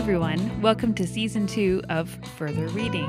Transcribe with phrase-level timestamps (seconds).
[0.00, 0.62] everyone.
[0.62, 2.08] Welcome to season two of
[2.38, 3.06] Further Reading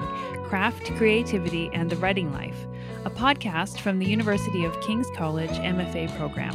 [0.49, 2.67] Craft, Creativity, and the Writing Life,
[3.05, 6.53] a podcast from the University of King's College MFA program.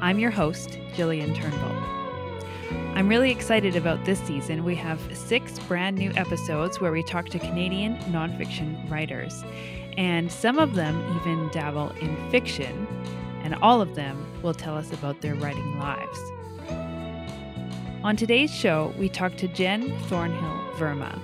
[0.00, 1.82] I'm your host, Gillian Turnbull.
[2.94, 4.62] I'm really excited about this season.
[4.62, 9.42] We have six brand new episodes where we talk to Canadian nonfiction writers,
[9.96, 12.86] and some of them even dabble in fiction,
[13.42, 16.20] and all of them will tell us about their writing lives.
[18.02, 21.20] On today's show, we talk to Jen Thornhill Verma.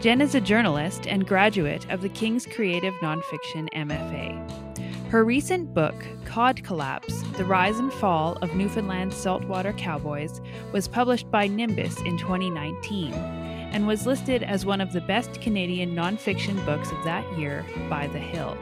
[0.00, 5.10] Jen is a journalist and graduate of the King's Creative Nonfiction MFA.
[5.10, 10.40] Her recent book, Cod Collapse The Rise and Fall of Newfoundland's Saltwater Cowboys,
[10.70, 15.96] was published by Nimbus in 2019 and was listed as one of the best Canadian
[15.96, 18.56] nonfiction books of that year by The Hill.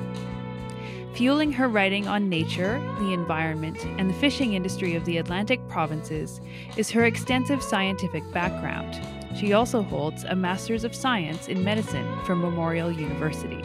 [1.17, 6.43] Fueling her writing on nature, the environment, and the fishing industry of the Atlantic provinces
[6.77, 9.01] is her extensive scientific background.
[9.35, 13.63] She also holds a Master's of Science in Medicine from Memorial University.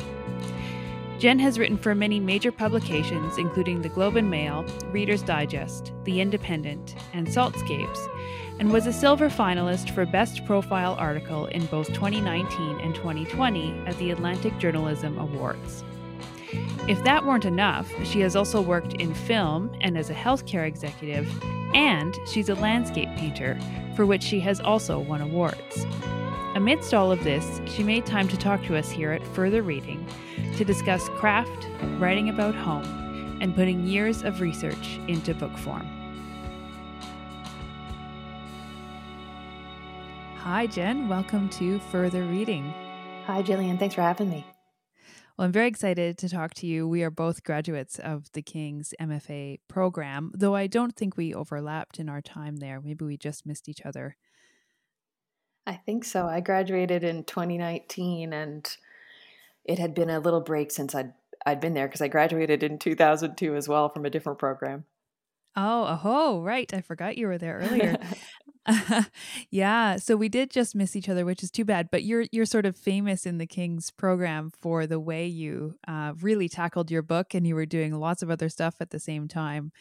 [1.19, 6.21] Jen has written for many major publications, including the Globe and Mail, Reader's Digest, The
[6.21, 8.08] Independent, and Saltscapes,
[8.59, 13.97] and was a silver finalist for Best Profile Article in both 2019 and 2020 at
[13.97, 15.83] the Atlantic Journalism Awards.
[16.88, 21.27] If that weren't enough, she has also worked in film and as a healthcare executive,
[21.73, 23.59] and she's a landscape painter,
[23.95, 25.85] for which she has also won awards.
[26.55, 30.05] Amidst all of this, she made time to talk to us here at Further Reading
[30.58, 35.88] to discuss craft, writing about home, and putting years of research into book form.
[40.38, 41.08] Hi, Jen.
[41.08, 42.73] Welcome to Further Reading.
[43.27, 43.77] Hi, Gillian.
[43.77, 44.45] Thanks for having me.
[45.42, 46.88] Well, I'm very excited to talk to you.
[46.88, 52.00] We are both graduates of the King's MFA program, though I don't think we overlapped
[52.00, 52.80] in our time there.
[52.80, 54.17] Maybe we just missed each other.
[55.66, 56.28] I think so.
[56.28, 58.78] I graduated in 2019 and
[59.66, 61.14] it had been a little break since I'd
[61.44, 64.86] I'd been there because I graduated in 2002 as well from a different program.
[65.55, 66.71] Oh, oh, right.
[66.71, 67.98] I forgot you were there earlier.
[69.49, 71.89] yeah, so we did just miss each other, which is too bad.
[71.92, 76.14] But you're you're sort of famous in the King's program for the way you uh,
[76.22, 79.27] really tackled your book, and you were doing lots of other stuff at the same
[79.27, 79.71] time,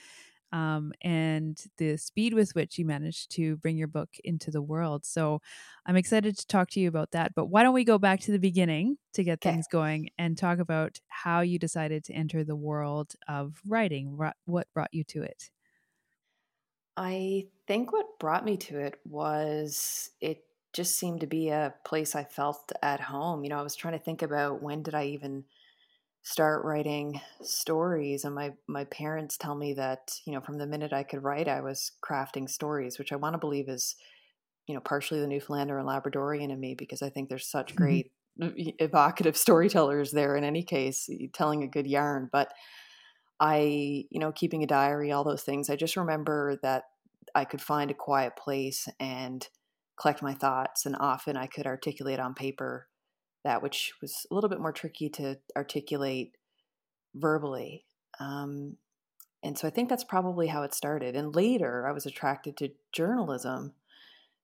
[0.53, 5.05] um, and the speed with which you managed to bring your book into the world.
[5.05, 5.41] So
[5.85, 7.35] I'm excited to talk to you about that.
[7.35, 9.53] But why don't we go back to the beginning to get okay.
[9.53, 14.19] things going and talk about how you decided to enter the world of writing?
[14.47, 15.51] What brought you to it?
[17.01, 20.45] I think what brought me to it was it
[20.75, 23.43] just seemed to be a place I felt at home.
[23.43, 25.45] You know, I was trying to think about when did I even
[26.23, 30.93] start writing stories and my my parents tell me that, you know, from the minute
[30.93, 33.97] I could write I was crafting stories, which I want to believe is
[34.67, 37.83] you know, partially the Newfoundlander and Labradorian in me because I think there's such mm-hmm.
[37.83, 42.53] great evocative storytellers there in any case telling a good yarn, but
[43.41, 45.71] I, you know, keeping a diary, all those things.
[45.71, 46.85] I just remember that
[47.35, 49.47] I could find a quiet place and
[49.99, 52.89] collect my thoughts, and often I could articulate on paper
[53.45, 56.37] that which was a little bit more tricky to articulate
[57.15, 57.85] verbally.
[58.19, 58.77] Um,
[59.43, 61.17] and so I think that's probably how it started.
[61.17, 63.73] And later, I was attracted to journalism.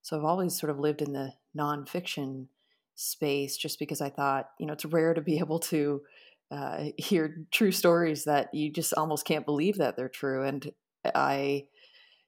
[0.00, 2.46] So I've always sort of lived in the nonfiction
[2.94, 6.02] space just because I thought, you know, it's rare to be able to
[6.50, 10.44] uh, hear true stories that you just almost can't believe that they're true.
[10.44, 10.70] And
[11.14, 11.66] I,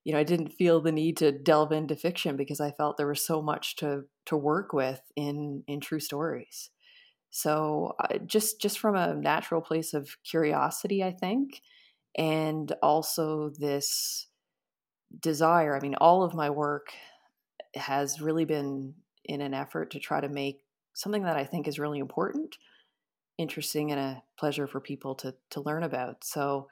[0.05, 3.09] you know, I didn't feel the need to delve into fiction because I felt there
[3.09, 6.71] was so much to to work with in in true stories.
[7.31, 11.63] So uh, just just from a natural place of curiosity, I think,
[12.17, 14.29] and also this
[15.21, 15.77] desire.
[15.77, 16.93] I mean, all of my work
[17.75, 20.63] has really been in an effort to try to make
[20.95, 22.57] something that I think is really important
[23.39, 26.25] interesting and a pleasure for people to to learn about.
[26.25, 26.69] So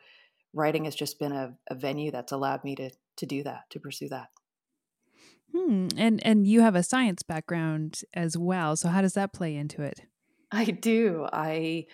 [0.52, 3.80] writing has just been a, a venue that's allowed me to to do that, to
[3.80, 4.28] pursue that.
[5.54, 5.88] Hmm.
[5.96, 8.76] And and you have a science background as well.
[8.76, 10.00] So how does that play into it?
[10.50, 11.26] I do.
[11.32, 11.86] I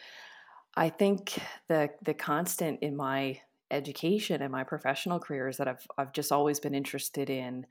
[0.74, 3.40] I think the the constant in my
[3.70, 7.66] education and my professional career is that I've I've just always been interested in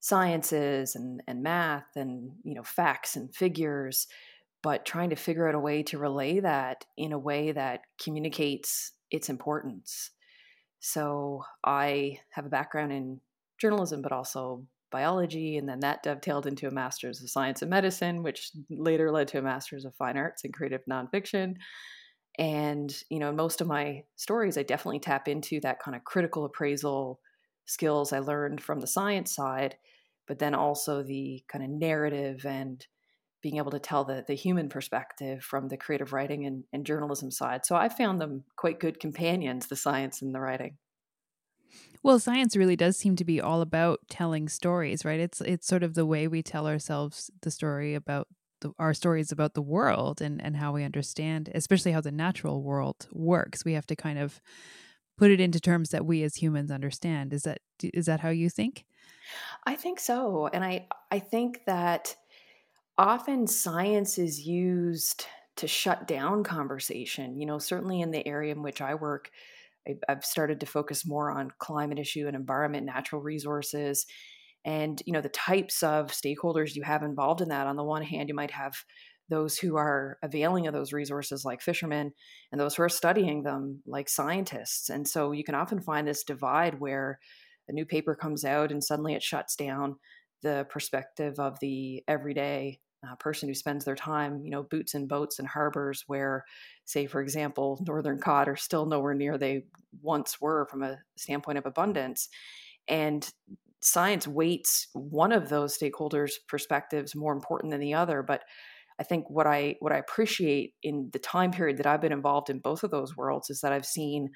[0.00, 4.06] sciences and, and math and you know facts and figures
[4.66, 8.90] but trying to figure out a way to relay that in a way that communicates
[9.12, 10.10] its importance.
[10.80, 13.20] So I have a background in
[13.60, 18.24] journalism, but also biology, and then that dovetailed into a master's of science and medicine,
[18.24, 21.54] which later led to a master's of fine arts and creative nonfiction.
[22.36, 26.44] And, you know, most of my stories, I definitely tap into that kind of critical
[26.44, 27.20] appraisal
[27.66, 29.76] skills I learned from the science side,
[30.26, 32.84] but then also the kind of narrative and
[33.42, 37.30] being able to tell the, the human perspective from the creative writing and, and journalism
[37.30, 37.64] side.
[37.66, 40.78] So I found them quite good companions, the science and the writing.
[42.02, 45.20] Well, science really does seem to be all about telling stories, right?
[45.20, 48.28] It's it's sort of the way we tell ourselves the story about
[48.60, 52.62] the, our stories about the world and and how we understand, especially how the natural
[52.62, 53.64] world works.
[53.64, 54.40] We have to kind of
[55.18, 57.32] put it into terms that we as humans understand.
[57.32, 58.84] Is that is that how you think?
[59.66, 62.16] I think so, and I I think that
[62.98, 65.26] often science is used
[65.56, 67.38] to shut down conversation.
[67.38, 69.30] You know, certainly in the area in which I work,
[70.08, 74.06] I've started to focus more on climate issue and environment, natural resources,
[74.64, 77.66] and you know the types of stakeholders you have involved in that.
[77.66, 78.74] On the one hand, you might have
[79.28, 82.12] those who are availing of those resources like fishermen
[82.52, 86.22] and those who are studying them like scientists and so you can often find this
[86.22, 87.18] divide where
[87.68, 89.96] a new paper comes out and suddenly it shuts down
[90.42, 92.78] the perspective of the everyday
[93.10, 96.44] uh, person who spends their time, you know, boots and boats and harbors where,
[96.84, 99.64] say, for example, northern cod are still nowhere near they
[100.02, 102.28] once were from a standpoint of abundance.
[102.88, 103.28] And
[103.80, 108.22] science weights one of those stakeholders' perspectives more important than the other.
[108.22, 108.42] But
[108.98, 112.50] I think what I what I appreciate in the time period that I've been involved
[112.50, 114.30] in both of those worlds is that I've seen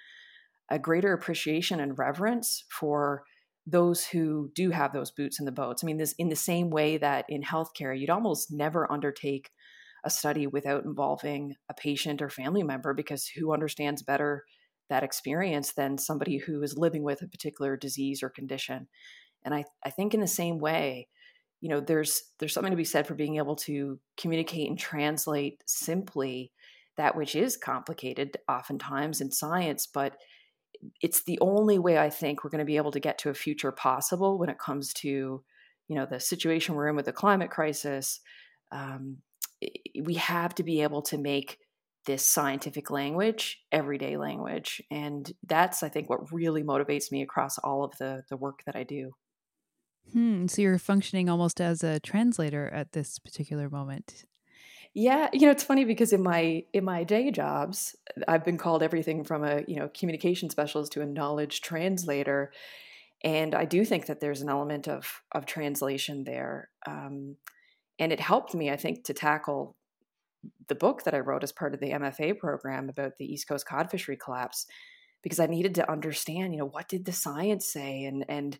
[0.71, 3.25] a greater appreciation and reverence for
[3.67, 5.85] those who do have those boots in the boats.
[5.85, 9.51] I mean, this in the same way that in healthcare, you'd almost never undertake
[10.05, 14.45] a study without involving a patient or family member because who understands better
[14.89, 18.89] that experience than somebody who is living with a particular disease or condition.
[19.45, 21.09] And I, I think in the same way,
[21.61, 25.63] you know, there's there's something to be said for being able to communicate and translate
[25.67, 26.53] simply
[26.97, 30.17] that which is complicated oftentimes in science, but
[31.01, 33.35] it's the only way I think we're going to be able to get to a
[33.35, 37.51] future possible when it comes to, you know, the situation we're in with the climate
[37.51, 38.21] crisis.
[38.73, 39.19] Um,
[40.03, 41.59] we have to be able to make
[42.07, 47.85] this scientific language everyday language, and that's I think what really motivates me across all
[47.85, 49.13] of the the work that I do.
[50.13, 50.47] Hmm.
[50.47, 54.25] So you're functioning almost as a translator at this particular moment.
[54.95, 57.95] Yeah, you know, it's funny because in my in my day jobs,
[58.27, 62.53] I've been called everything from a, you know, communication specialist to a knowledge translator.
[63.25, 66.71] And I do think that there's an element of of translation there.
[66.87, 67.37] Um,
[67.99, 69.77] and it helped me, I think, to tackle
[70.69, 73.67] the book that I wrote as part of the MFA program about the East Coast
[73.67, 74.67] cod fishery collapse,
[75.23, 78.59] because I needed to understand, you know, what did the science say and and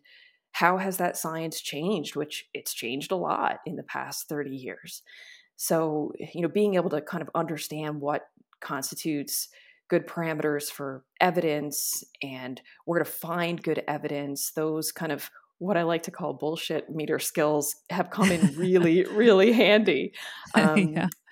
[0.53, 5.01] how has that science changed, which it's changed a lot in the past 30 years.
[5.61, 8.23] So, you know, being able to kind of understand what
[8.61, 9.47] constitutes
[9.91, 15.29] good parameters for evidence and where to find good evidence, those kind of
[15.59, 20.13] what I like to call bullshit meter skills have come in really, really handy.
[20.55, 20.95] Um,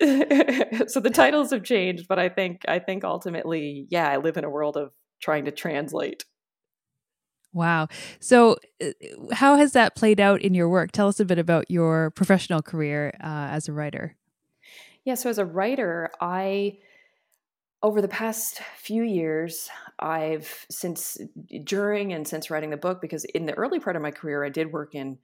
[0.86, 4.44] so the titles have changed, but I think I think ultimately, yeah, I live in
[4.44, 6.24] a world of trying to translate.
[7.52, 7.88] Wow.
[8.20, 8.90] So, uh,
[9.32, 10.92] how has that played out in your work?
[10.92, 14.16] Tell us a bit about your professional career uh, as a writer.
[15.04, 16.78] Yeah, so as a writer, I
[17.82, 21.18] over the past few years, I've since
[21.64, 24.50] during and since writing the book because in the early part of my career I
[24.50, 25.18] did work in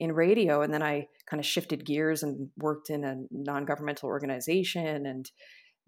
[0.00, 5.06] in radio and then I kind of shifted gears and worked in a non-governmental organization
[5.06, 5.30] and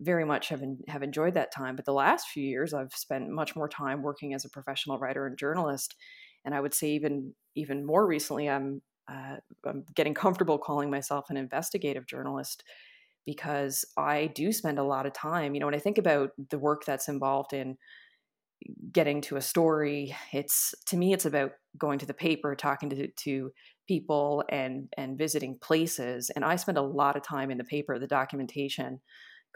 [0.00, 1.76] very much have have enjoyed that time.
[1.76, 5.26] But the last few years I've spent much more time working as a professional writer
[5.26, 5.96] and journalist.
[6.44, 11.26] And I would say even even more recently I'm uh, I'm getting comfortable calling myself
[11.30, 12.64] an investigative journalist
[13.26, 15.54] because I do spend a lot of time.
[15.54, 17.76] You know, when I think about the work that's involved in
[18.92, 23.08] getting to a story, it's to me, it's about going to the paper, talking to,
[23.08, 23.52] to
[23.86, 26.30] people, and and visiting places.
[26.30, 29.00] And I spend a lot of time in the paper, the documentation,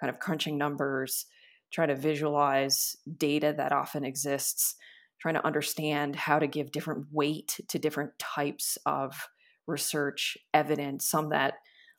[0.00, 1.26] kind of crunching numbers,
[1.72, 4.74] trying to visualize data that often exists,
[5.20, 9.28] trying to understand how to give different weight to different types of
[9.66, 11.54] research evidence, some that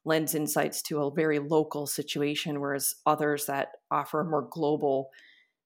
[0.05, 5.09] lends insights to a very local situation, whereas others that offer a more global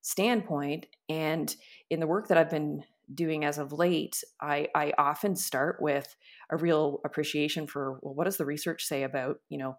[0.02, 0.88] standpoint.
[1.10, 1.56] And
[1.90, 6.16] in the work that I've been doing as of late, I, I often start with
[6.50, 9.78] a real appreciation for well, what does the research say about, you know,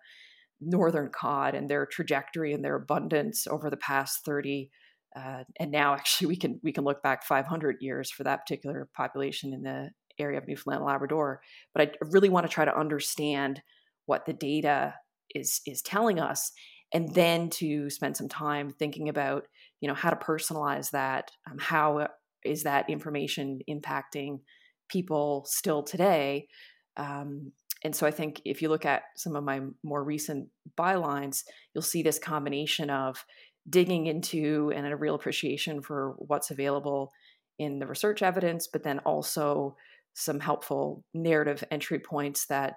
[0.61, 4.71] northern cod and their trajectory and their abundance over the past 30
[5.15, 8.89] uh, and now actually we can we can look back 500 years for that particular
[8.95, 11.43] population in the area of Newfoundland Labrador
[11.75, 13.63] but I really want to try to understand
[14.07, 14.95] what the data
[15.35, 16.53] is is telling us
[16.93, 19.45] and then to spend some time thinking about
[19.81, 22.07] you know how to personalize that um, how
[22.45, 24.41] is that information impacting
[24.89, 26.49] people still today?
[26.97, 27.53] Um,
[27.85, 30.49] and so I think if you look at some of my more recent
[30.79, 31.45] bylines,
[31.75, 33.25] you'll see this combination of
[33.69, 37.13] digging into and a real appreciation for what's available
[37.59, 39.77] in the research evidence, but then also
[40.15, 42.77] some helpful narrative entry points that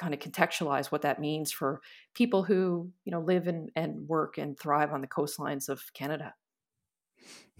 [0.00, 1.80] kind of contextualize what that means for
[2.14, 6.34] people who you know live and, and work and thrive on the coastlines of Canada.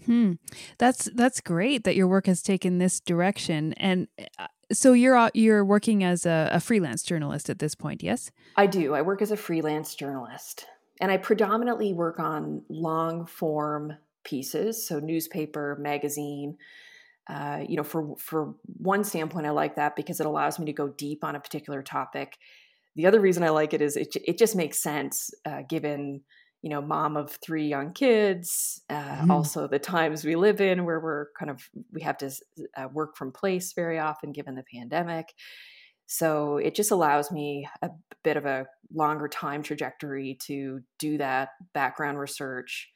[0.05, 0.33] Hmm.
[0.79, 3.73] That's that's great that your work has taken this direction.
[3.73, 4.07] And
[4.39, 8.31] uh, so you're you're working as a, a freelance journalist at this point, yes?
[8.55, 8.95] I do.
[8.95, 10.65] I work as a freelance journalist,
[10.99, 16.57] and I predominantly work on long form pieces, so newspaper, magazine.
[17.29, 20.73] Uh, you know, for for one standpoint, I like that because it allows me to
[20.73, 22.37] go deep on a particular topic.
[22.95, 26.21] The other reason I like it is it it just makes sense uh, given
[26.61, 29.31] you know mom of three young kids uh, mm-hmm.
[29.31, 31.61] also the times we live in where we're kind of
[31.91, 32.31] we have to
[32.77, 35.33] uh, work from place very often given the pandemic
[36.05, 37.89] so it just allows me a
[38.23, 42.89] bit of a longer time trajectory to do that background research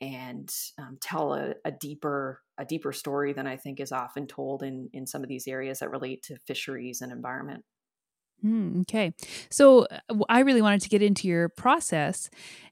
[0.00, 4.62] and um, tell a, a, deeper a deeper story than I think is often told
[4.62, 7.64] in in some of these areas that relate to fisheries and environment.
[8.44, 9.12] Mm, okay.
[9.50, 12.30] So uh, I really wanted to get into your process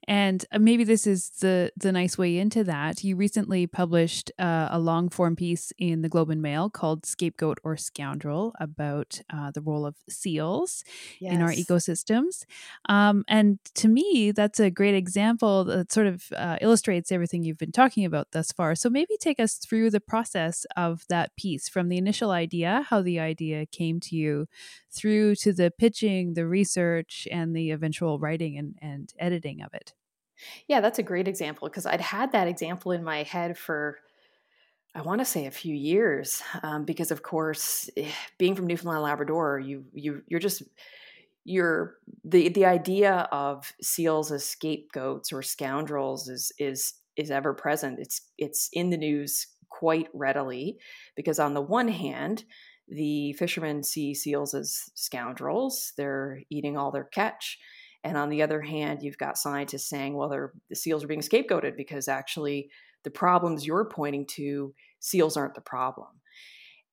[0.09, 3.05] and uh, maybe this is the the nice way into that.
[3.05, 7.59] You recently published uh, a long form piece in the Globe and Mail called "Scapegoat
[7.63, 10.83] or Scoundrel" about uh, the role of seals
[11.21, 11.35] yes.
[11.35, 12.47] in our ecosystems.
[12.89, 17.59] Um, and to me, that's a great example that sort of uh, illustrates everything you've
[17.59, 18.75] been talking about thus far.
[18.75, 23.03] So maybe take us through the process of that piece from the initial idea, how
[23.03, 24.47] the idea came to you,
[24.91, 29.93] through to the pitching, the research, and the eventual writing and, and editing of it.
[30.69, 33.99] Yeah, that's a great example because I'd had that example in my head for,
[34.95, 36.43] I want to say, a few years.
[36.63, 40.63] Um, because of course, eh, being from Newfoundland, Labrador, you you you're just
[41.45, 47.99] you're the the idea of seals as scapegoats or scoundrels is is is ever present.
[48.01, 50.79] It's it's in the news quite readily
[51.17, 52.45] because on the one hand,
[52.89, 55.93] the fishermen see seals as scoundrels.
[55.97, 57.59] They're eating all their catch
[58.05, 60.29] and on the other hand, you've got scientists saying, well,
[60.69, 62.71] the seals are being scapegoated because actually
[63.05, 66.09] the problems you're pointing to, seals aren't the problem.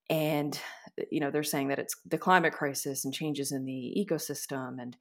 [0.10, 0.60] And
[1.00, 4.76] uh, you know, they're saying that it's the climate crisis and changes in the ecosystem.
[4.80, 4.98] And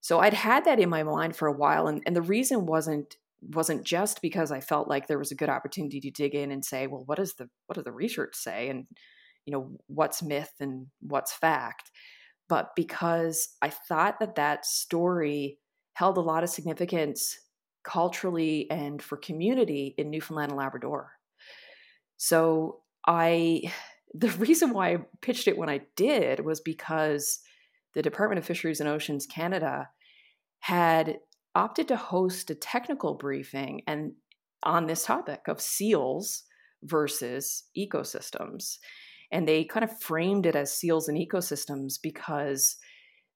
[0.00, 1.86] so I'd had that in my mind for a while.
[1.86, 3.16] And, and the reason wasn't
[3.54, 6.64] wasn't just because I felt like there was a good opportunity to dig in and
[6.64, 8.68] say, well, what does the what does the research say?
[8.68, 8.86] And
[9.44, 11.90] you know, what's myth and what's fact?
[12.48, 15.58] But because I thought that that story
[15.94, 17.38] held a lot of significance
[17.84, 21.12] culturally and for community in Newfoundland and Labrador.
[22.16, 23.72] So I
[24.14, 27.40] the reason why I pitched it when I did was because
[27.94, 29.88] the Department of Fisheries and Oceans Canada
[30.60, 31.18] had
[31.54, 34.12] opted to host a technical briefing and
[34.62, 36.44] on this topic of seals
[36.82, 38.78] versus ecosystems.
[39.32, 42.76] And they kind of framed it as seals and ecosystems because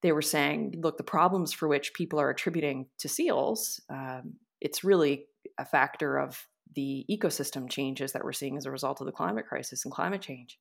[0.03, 4.85] they were saying, look, the problems for which people are attributing to seals, um, it's
[4.85, 5.27] really
[5.59, 9.47] a factor of the ecosystem changes that we're seeing as a result of the climate
[9.47, 10.59] crisis and climate change.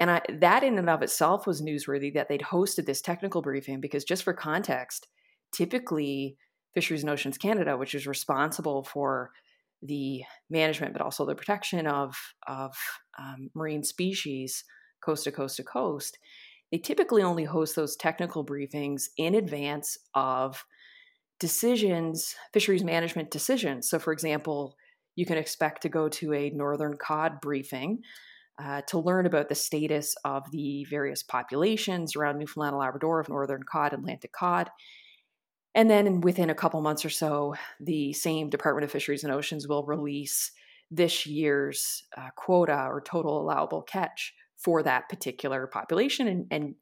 [0.00, 3.80] And I, that in and of itself was newsworthy that they'd hosted this technical briefing
[3.80, 5.06] because, just for context,
[5.52, 6.36] typically
[6.74, 9.30] Fisheries and Oceans Canada, which is responsible for
[9.84, 12.74] the management, but also the protection of, of
[13.18, 14.64] um, marine species
[15.04, 16.18] coast to coast to coast,
[16.72, 20.64] they typically only host those technical briefings in advance of
[21.38, 23.88] decisions, fisheries management decisions.
[23.88, 24.76] So, for example,
[25.14, 28.00] you can expect to go to a northern cod briefing
[28.62, 33.28] uh, to learn about the status of the various populations around Newfoundland and Labrador of
[33.28, 34.70] northern cod, Atlantic cod,
[35.74, 39.66] and then within a couple months or so, the same Department of Fisheries and Oceans
[39.66, 40.52] will release
[40.90, 46.28] this year's uh, quota or total allowable catch for that particular population.
[46.28, 46.74] And, and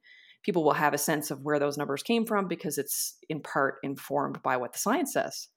[0.42, 3.76] people will have a sense of where those numbers came from because it's in part
[3.82, 5.48] informed by what the science says.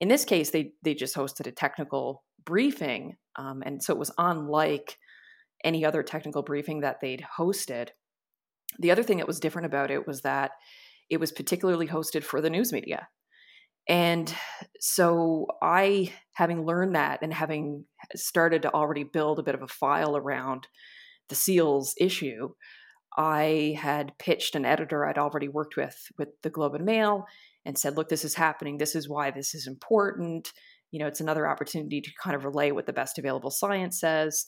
[0.00, 3.16] In this case, they, they just hosted a technical briefing.
[3.36, 4.98] Um, and so it was unlike
[5.62, 7.90] any other technical briefing that they'd hosted.
[8.78, 10.52] The other thing that was different about it was that
[11.12, 13.06] it was particularly hosted for the news media.
[13.86, 14.34] And
[14.80, 19.68] so I, having learned that and having started to already build a bit of a
[19.68, 20.68] file around
[21.28, 22.48] the SEALs issue,
[23.16, 27.26] I had pitched an editor I'd already worked with with the Globe and Mail
[27.66, 28.78] and said, look, this is happening.
[28.78, 30.52] This is why this is important.
[30.92, 34.46] You know, it's another opportunity to kind of relay what the best available science says.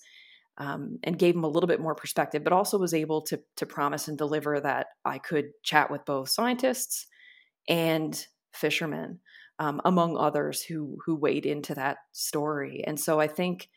[0.58, 3.66] Um, and gave them a little bit more perspective, but also was able to to
[3.66, 7.06] promise and deliver that I could chat with both scientists
[7.68, 9.20] and fishermen,
[9.58, 12.84] um, among others who who weighed into that story.
[12.86, 13.68] And so I think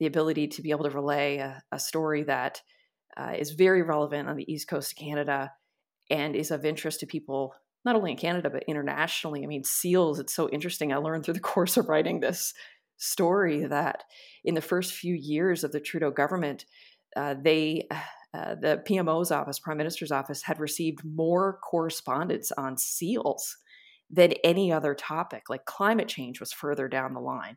[0.00, 2.62] the ability to be able to relay a, a story that
[3.16, 5.52] uh, is very relevant on the east coast of Canada
[6.10, 9.42] and is of interest to people not only in Canada but internationally.
[9.42, 10.18] I mean, seals.
[10.18, 10.92] It's so interesting.
[10.92, 12.54] I learned through the course of writing this
[13.02, 14.04] story that
[14.44, 16.64] in the first few years of the Trudeau government,
[17.16, 17.88] uh, they,
[18.34, 23.56] uh, the PMO's office, Prime Minister's office, had received more correspondence on seals
[24.10, 25.44] than any other topic.
[25.48, 27.56] Like climate change was further down the line.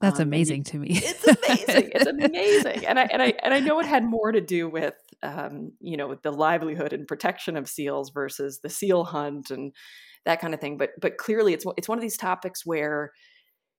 [0.00, 0.88] That's um, amazing to me.
[0.92, 1.90] it's amazing.
[1.92, 4.94] It's amazing, and I and I and I know it had more to do with
[5.24, 9.72] um, you know with the livelihood and protection of seals versus the seal hunt and
[10.24, 10.76] that kind of thing.
[10.76, 13.12] But but clearly, it's it's one of these topics where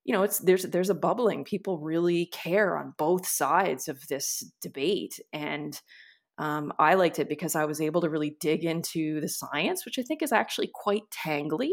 [0.04, 1.44] you know it's there's there's a bubbling.
[1.44, 5.80] People really care on both sides of this debate and
[6.38, 9.98] um, i liked it because i was able to really dig into the science which
[9.98, 11.70] i think is actually quite tangly.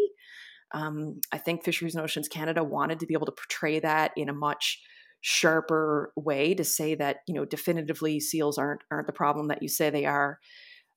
[0.73, 4.29] Um, i think fisheries and oceans canada wanted to be able to portray that in
[4.29, 4.81] a much
[5.21, 9.67] sharper way to say that you know definitively seals aren't aren't the problem that you
[9.67, 10.39] say they are.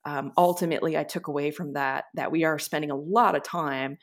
[0.04, 3.99] Um, ultimately i took away from that that we are spending a lot of time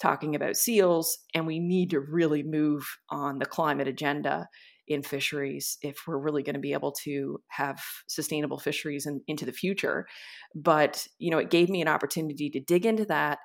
[0.00, 4.48] talking about seals, and we need to really move on the climate agenda
[4.88, 9.44] in fisheries if we're really going to be able to have sustainable fisheries in, into
[9.44, 10.06] the future.
[10.54, 13.38] But you know, it gave me an opportunity to dig into that,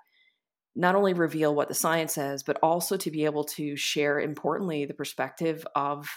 [0.76, 4.86] not only reveal what the science says, but also to be able to share, importantly,
[4.86, 6.08] the perspective of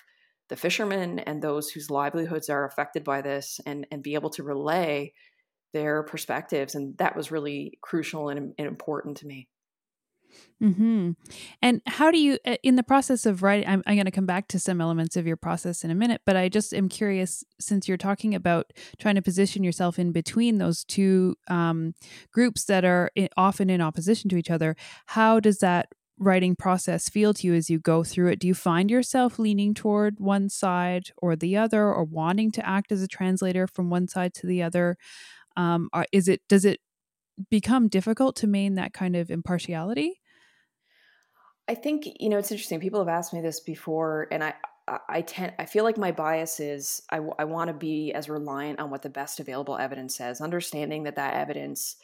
[0.50, 4.42] the fishermen and those whose livelihoods are affected by this, and and be able to
[4.42, 5.12] relay
[5.72, 6.74] their perspectives.
[6.74, 9.48] And that was really crucial and, and important to me.
[10.60, 11.10] Hmm.
[11.60, 14.24] And how do you, uh, in the process of writing, I'm, I'm going to come
[14.24, 17.44] back to some elements of your process in a minute, but I just am curious
[17.60, 21.94] since you're talking about trying to position yourself in between those two um,
[22.32, 24.74] groups that are in, often in opposition to each other.
[25.06, 28.38] How does that writing process feel to you as you go through it?
[28.38, 32.92] Do you find yourself leaning toward one side or the other, or wanting to act
[32.92, 34.96] as a translator from one side to the other?
[35.56, 36.80] Um, is it does it
[37.50, 40.20] become difficult to maintain that kind of impartiality?
[41.68, 42.80] I think you know it's interesting.
[42.80, 44.54] People have asked me this before, and I
[45.08, 48.80] I tend I feel like my bias is I, I want to be as reliant
[48.80, 51.96] on what the best available evidence says, understanding that that evidence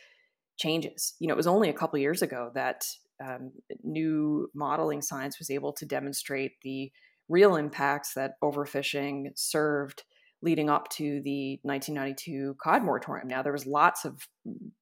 [0.57, 1.15] changes.
[1.19, 2.87] You know, it was only a couple years ago that
[3.23, 6.91] um, new modeling science was able to demonstrate the
[7.29, 10.03] real impacts that overfishing served
[10.43, 13.29] leading up to the 1992 cod moratorium.
[13.29, 14.27] Now, there was lots of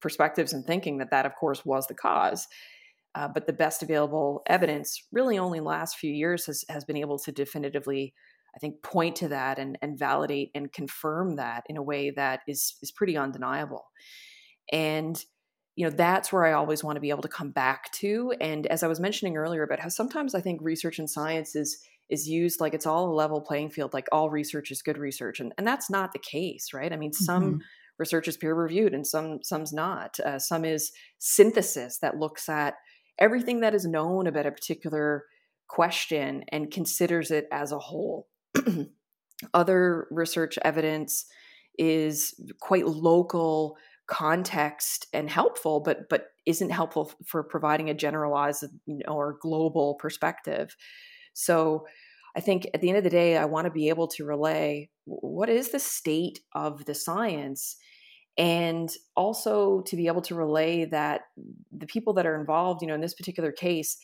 [0.01, 2.47] perspectives and thinking that that, of course, was the cause.
[3.15, 6.85] Uh, but the best available evidence, really only in the last few years, has, has
[6.85, 8.13] been able to definitively,
[8.55, 12.41] I think, point to that and, and validate and confirm that in a way that
[12.47, 13.85] is is pretty undeniable.
[14.71, 15.23] And
[15.75, 18.33] you know that's where I always want to be able to come back to.
[18.41, 21.81] And as I was mentioning earlier about how sometimes I think research and science is
[22.09, 25.39] is used like it's all a level playing field, like all research is good research,
[25.39, 26.91] and and that's not the case, right?
[26.91, 27.57] I mean, some mm-hmm.
[27.97, 30.19] research is peer reviewed and some some's not.
[30.19, 32.75] Uh, some is synthesis that looks at
[33.19, 35.25] everything that is known about a particular
[35.67, 38.27] question and considers it as a whole.
[39.53, 41.25] Other research evidence
[41.77, 43.77] is quite local
[44.09, 49.93] context and helpful but but isn't helpful for providing a generalized you know, or global
[49.99, 50.75] perspective
[51.33, 51.85] so
[52.35, 54.89] i think at the end of the day i want to be able to relay
[55.05, 57.77] what is the state of the science
[58.39, 61.21] and also to be able to relay that
[61.71, 63.97] the people that are involved you know in this particular case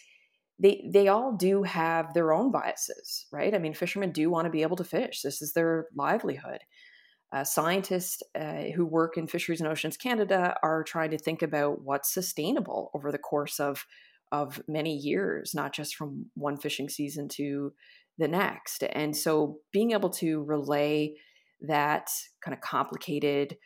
[0.59, 3.55] they they all do have their own biases right?
[3.55, 5.21] I mean fishermen do want to be able to fish.
[5.21, 6.59] This is their livelihood.
[7.33, 11.81] Uh, scientists uh, who work in fisheries and oceans canada are trying to think about
[11.81, 13.85] what's sustainable over the course of
[14.31, 17.73] of many years not just from one fishing season to
[18.17, 18.83] the next.
[18.83, 21.15] And so being able to relay
[21.61, 22.09] that
[22.43, 23.57] kind of complicated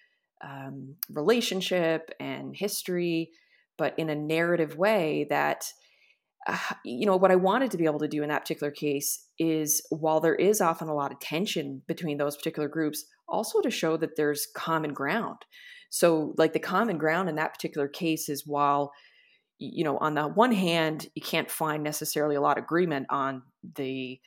[0.44, 3.32] um, relationship and history,
[3.78, 5.66] but in a narrative way that,
[6.48, 9.26] uh, you know, what I wanted to be able to do in that particular case
[9.38, 13.72] is while there is often a lot of tension between those particular groups, also to
[13.72, 15.38] show that there's common ground.
[15.90, 18.92] So, like the common ground in that particular case is while,
[19.58, 23.42] you know, on the one hand, you can't find necessarily a lot of agreement on
[23.76, 24.20] the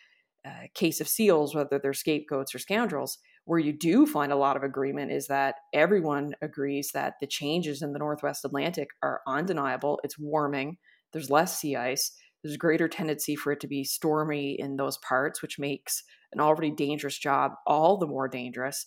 [0.45, 4.57] uh, case of seals, whether they're scapegoats or scoundrels where you do find a lot
[4.57, 10.01] of agreement is that everyone agrees that the changes in the Northwest Atlantic are undeniable.
[10.05, 10.77] It's warming,
[11.13, 14.99] there's less sea ice, there's a greater tendency for it to be stormy in those
[14.99, 16.03] parts, which makes
[16.33, 18.85] an already dangerous job all the more dangerous.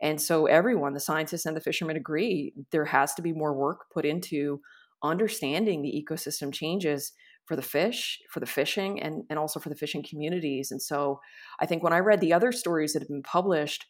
[0.00, 3.86] And so everyone, the scientists and the fishermen agree there has to be more work
[3.92, 4.60] put into
[5.02, 7.12] understanding the ecosystem changes
[7.46, 10.70] for the fish, for the fishing, and, and also for the fishing communities.
[10.72, 11.20] And so
[11.60, 13.86] I think when I read the other stories that have been published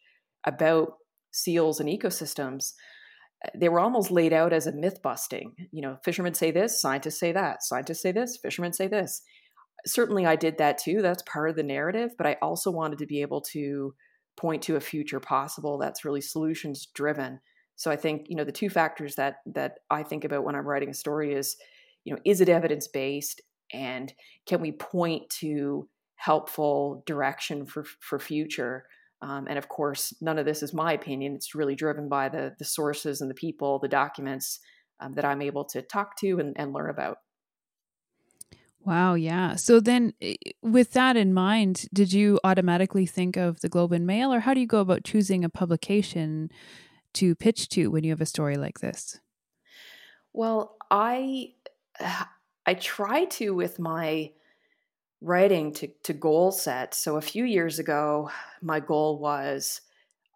[0.47, 0.93] about
[1.31, 2.73] seals and ecosystems,
[3.53, 5.53] they were almost laid out as a myth busting.
[5.71, 9.21] You know, fishermen say this, scientists say that, scientists say this, fishermen say this.
[9.85, 11.01] Certainly, I did that too.
[11.01, 13.93] That's part of the narrative, but I also wanted to be able to
[14.35, 17.39] point to a future possible that's really solutions driven.
[17.75, 20.67] So I think you know the two factors that that I think about when I'm
[20.67, 21.57] writing a story is,
[22.05, 24.11] you know, is it evidence based, and
[24.47, 28.85] can we point to helpful direction for for future
[29.21, 32.53] um, and of course none of this is my opinion it's really driven by the
[32.59, 34.59] the sources and the people the documents
[34.99, 37.17] um, that i'm able to talk to and, and learn about.
[38.85, 39.55] Wow yeah.
[39.55, 44.07] So then eh, with that in mind did you automatically think of the globe and
[44.07, 46.49] mail or how do you go about choosing a publication
[47.13, 49.19] to pitch to when you have a story like this?
[50.33, 51.53] Well i
[52.65, 54.31] I try to with my
[55.21, 56.93] writing to, to goal set.
[56.93, 58.29] So a few years ago,
[58.61, 59.81] my goal was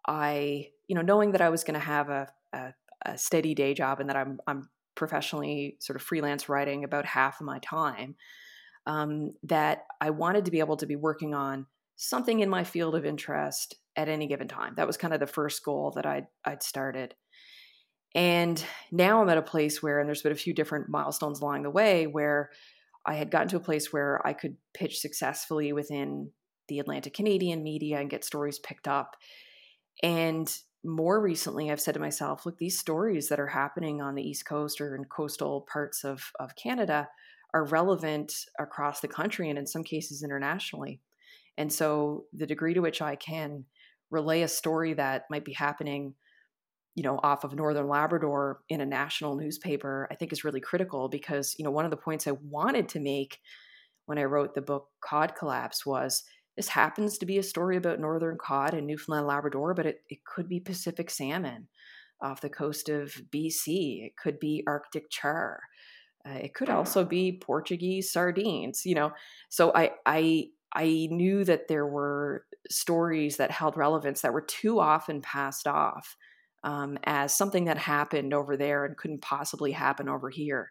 [0.06, 2.74] I, you know, knowing that I was going to have a, a,
[3.06, 7.40] a, steady day job and that I'm, I'm professionally sort of freelance writing about half
[7.40, 8.16] of my time,
[8.86, 12.96] um, that I wanted to be able to be working on something in my field
[12.96, 14.74] of interest at any given time.
[14.76, 17.14] That was kind of the first goal that I'd, I'd started.
[18.14, 21.62] And now I'm at a place where, and there's been a few different milestones along
[21.62, 22.50] the way where
[23.04, 26.30] I had gotten to a place where I could pitch successfully within
[26.68, 29.16] the Atlantic Canadian media and get stories picked up.
[30.02, 30.52] And
[30.84, 34.46] more recently, I've said to myself, look, these stories that are happening on the East
[34.46, 37.08] Coast or in coastal parts of, of Canada
[37.54, 41.00] are relevant across the country and in some cases internationally.
[41.58, 43.64] And so the degree to which I can
[44.10, 46.14] relay a story that might be happening
[46.94, 51.08] you know off of northern labrador in a national newspaper i think is really critical
[51.08, 53.40] because you know one of the points i wanted to make
[54.06, 56.24] when i wrote the book cod collapse was
[56.56, 60.24] this happens to be a story about northern cod and newfoundland labrador but it, it
[60.24, 61.68] could be pacific salmon
[62.20, 65.60] off the coast of bc it could be arctic char.
[66.28, 69.12] Uh, it could also be portuguese sardines you know?
[69.48, 74.78] So i i i knew that there were stories that held relevance that were too
[74.78, 76.16] often passed off
[76.64, 80.70] um, as something that happened over there and couldn't possibly happen over here.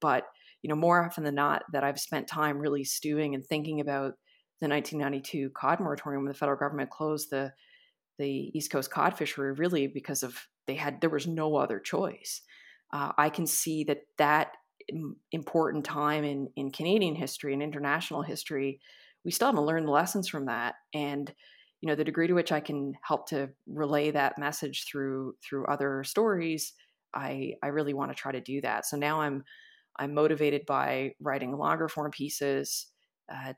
[0.00, 0.24] But
[0.62, 4.14] you know, more often than not, that I've spent time really stewing and thinking about
[4.60, 7.52] the 1992 cod moratorium when the federal government closed the
[8.18, 12.42] the East Coast cod fishery, really because of they had there was no other choice.
[12.92, 14.52] Uh, I can see that that
[15.32, 18.80] important time in in Canadian history and international history,
[19.24, 21.32] we still haven't learned the lessons from that, and
[21.80, 25.66] you know the degree to which i can help to relay that message through through
[25.66, 26.74] other stories
[27.14, 28.86] i i really want to try to do that.
[28.86, 29.44] So now i'm
[29.96, 32.86] i'm motivated by writing longer form pieces
[33.32, 33.54] uh,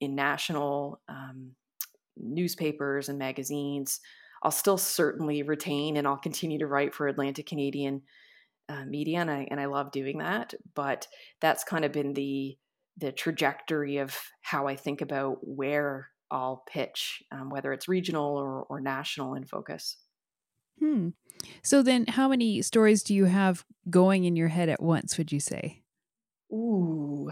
[0.00, 1.52] in national um,
[2.16, 4.00] newspapers and magazines.
[4.42, 8.02] I'll still certainly retain and i'll continue to write for atlantic canadian
[8.68, 11.06] uh, media and I, and I love doing that but
[11.40, 12.56] that's kind of been the
[12.96, 18.62] the trajectory of how i think about where I'll pitch, um, whether it's regional or,
[18.62, 19.98] or national in focus.
[20.78, 21.10] Hmm.
[21.62, 25.18] So then, how many stories do you have going in your head at once?
[25.18, 25.82] Would you say?
[26.52, 27.30] Ooh,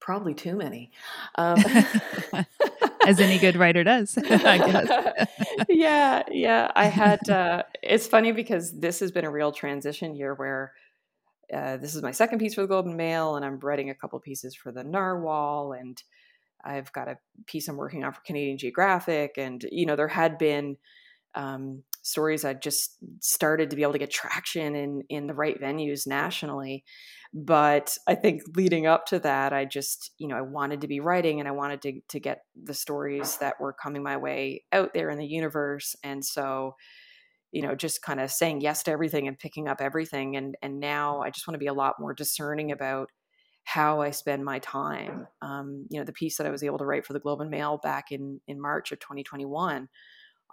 [0.00, 0.90] probably too many.
[1.34, 1.62] Um,
[3.06, 5.28] As any good writer does, I guess.
[5.68, 6.72] yeah, yeah.
[6.74, 7.28] I had.
[7.28, 10.72] Uh, it's funny because this has been a real transition year where
[11.54, 13.94] uh, this is my second piece for the Globe and Mail, and I'm writing a
[13.94, 16.02] couple pieces for the Narwhal, and
[16.64, 20.38] I've got a piece I'm working on for Canadian Geographic, and you know there had
[20.38, 20.76] been
[21.34, 25.60] um, stories I just started to be able to get traction in in the right
[25.60, 26.84] venues nationally.
[27.34, 31.00] But I think leading up to that, I just you know I wanted to be
[31.00, 34.94] writing and I wanted to to get the stories that were coming my way out
[34.94, 36.76] there in the universe, and so
[37.52, 40.80] you know just kind of saying yes to everything and picking up everything and and
[40.80, 43.08] now i just want to be a lot more discerning about
[43.66, 45.26] how I spend my time.
[45.42, 47.50] Um, you know, the piece that I was able to write for the Globe and
[47.50, 49.88] Mail back in in March of 2021,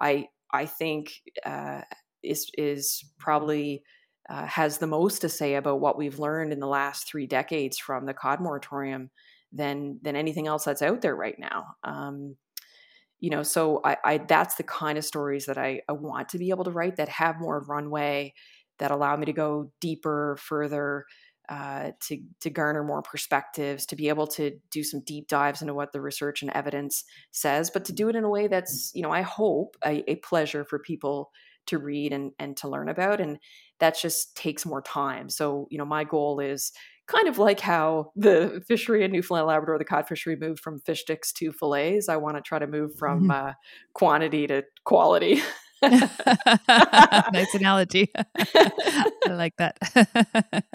[0.02, 1.14] I I think
[1.46, 1.82] uh,
[2.24, 3.84] is is probably
[4.30, 7.78] uh, has the most to say about what we've learned in the last three decades
[7.78, 9.12] from the cod moratorium
[9.52, 11.68] than than anything else that's out there right now.
[11.84, 12.36] Um,
[13.20, 16.40] you know, so I, I that's the kind of stories that I, I want to
[16.40, 18.34] be able to write that have more runway,
[18.80, 21.06] that allow me to go deeper, further,
[21.50, 25.74] uh, to to garner more perspectives, to be able to do some deep dives into
[25.74, 29.02] what the research and evidence says, but to do it in a way that's, you
[29.02, 31.32] know, I hope a, a pleasure for people
[31.68, 33.40] to read and and to learn about, and
[33.80, 35.30] that just takes more time.
[35.30, 36.72] So, you know, my goal is
[37.08, 41.02] kind of like how the fishery in Newfoundland Labrador, the cod fishery, moved from fish
[41.02, 42.10] sticks to fillets.
[42.10, 43.32] I want to try to move from mm-hmm.
[43.32, 43.54] uh,
[43.94, 45.42] quantity to quality.
[47.34, 48.12] nice analogy.
[48.16, 49.78] I like that.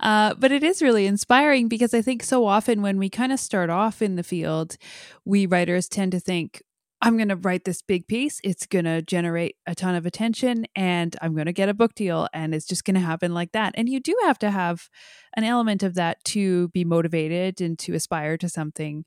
[0.00, 3.40] uh, but it is really inspiring because I think so often when we kind of
[3.40, 4.76] start off in the field,
[5.24, 6.62] we writers tend to think,
[7.04, 8.40] I'm going to write this big piece.
[8.42, 11.94] It's going to generate a ton of attention and I'm going to get a book
[11.94, 13.74] deal and it's just going to happen like that.
[13.76, 14.88] And you do have to have
[15.36, 19.04] an element of that to be motivated and to aspire to something.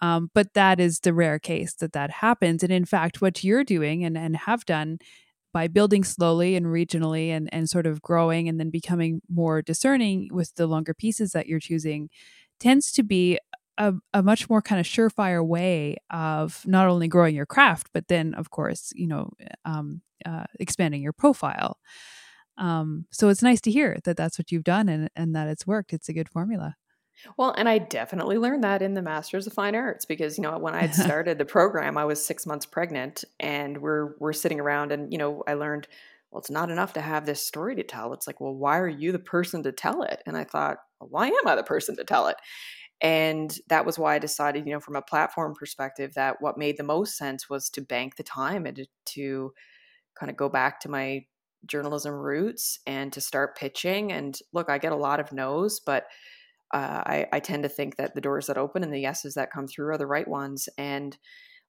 [0.00, 2.62] Um, but that is the rare case that that happens.
[2.62, 4.98] And in fact, what you're doing and, and have done
[5.52, 10.28] by building slowly and regionally and, and sort of growing and then becoming more discerning
[10.32, 12.08] with the longer pieces that you're choosing
[12.60, 13.38] tends to be
[13.78, 18.08] a, a much more kind of surefire way of not only growing your craft, but
[18.08, 19.30] then, of course, you know,
[19.64, 21.78] um, uh, expanding your profile.
[22.58, 25.66] Um, so it's nice to hear that that's what you've done and, and that it's
[25.66, 25.92] worked.
[25.94, 26.76] It's a good formula.
[27.36, 30.58] Well, and I definitely learned that in the Masters of Fine Arts because you know
[30.58, 34.60] when I had started the program, I was six months pregnant, and we're we're sitting
[34.60, 35.88] around, and you know I learned
[36.30, 38.12] well, it's not enough to have this story to tell.
[38.12, 40.22] It's like, well, why are you the person to tell it?
[40.26, 42.36] And I thought, well, why am I the person to tell it?
[43.00, 46.76] And that was why I decided, you know, from a platform perspective, that what made
[46.76, 49.52] the most sense was to bank the time and to, to
[50.18, 51.24] kind of go back to my
[51.66, 54.12] journalism roots and to start pitching.
[54.12, 56.06] And look, I get a lot of no's, but
[56.72, 59.52] uh, I, I tend to think that the doors that open and the yeses that
[59.52, 60.68] come through are the right ones.
[60.78, 61.16] And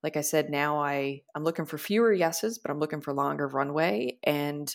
[0.04, 3.48] like I said, now I I'm looking for fewer yeses, but I'm looking for longer
[3.48, 4.74] runway, and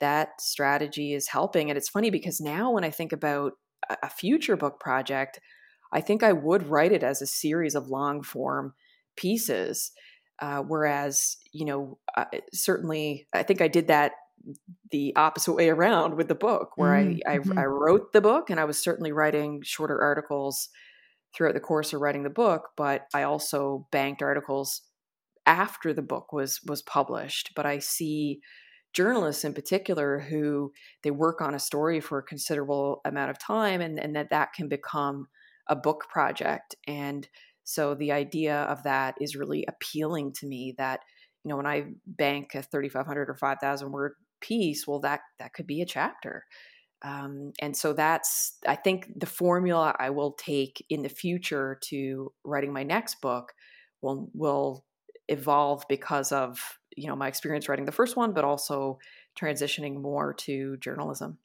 [0.00, 1.70] that strategy is helping.
[1.70, 3.52] And it's funny because now when I think about
[4.02, 5.40] a future book project,
[5.92, 8.74] I think I would write it as a series of long form
[9.16, 9.92] pieces.
[10.40, 14.12] Uh, whereas, you know, uh, certainly I think I did that
[14.90, 17.58] the opposite way around with the book, where mm, I, I, mm-hmm.
[17.58, 20.68] I wrote the book and I was certainly writing shorter articles
[21.34, 24.82] throughout the course of writing the book, but I also banked articles
[25.46, 27.50] after the book was was published.
[27.56, 28.40] But I see
[28.92, 33.80] journalists in particular who they work on a story for a considerable amount of time
[33.80, 35.26] and, and that that can become
[35.68, 37.28] a book project and
[37.64, 41.00] so the idea of that is really appealing to me that
[41.44, 45.66] you know when i bank a 3500 or 5000 word piece well that that could
[45.66, 46.44] be a chapter.
[47.04, 52.32] Um, and so that's i think the formula i will take in the future to
[52.44, 53.54] writing my next book
[54.02, 54.84] will will
[55.28, 58.98] evolve because of you know my experience writing the first one but also
[59.36, 61.38] transitioning more to journalism.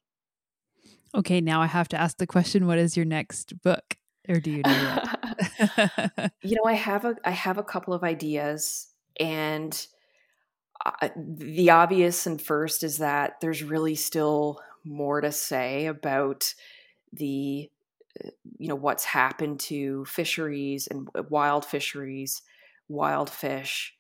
[1.16, 3.98] Okay now i have to ask the question what is your next book?
[4.30, 5.04] Or do you know
[6.44, 8.88] you know i have a i have a couple of ideas
[9.20, 9.88] and
[11.16, 16.54] the obvious and first is that there's really still more to say about
[17.14, 17.70] the
[18.24, 22.42] uh, you know what's happened to fisheries and wild fisheries
[22.90, 23.94] wild fish.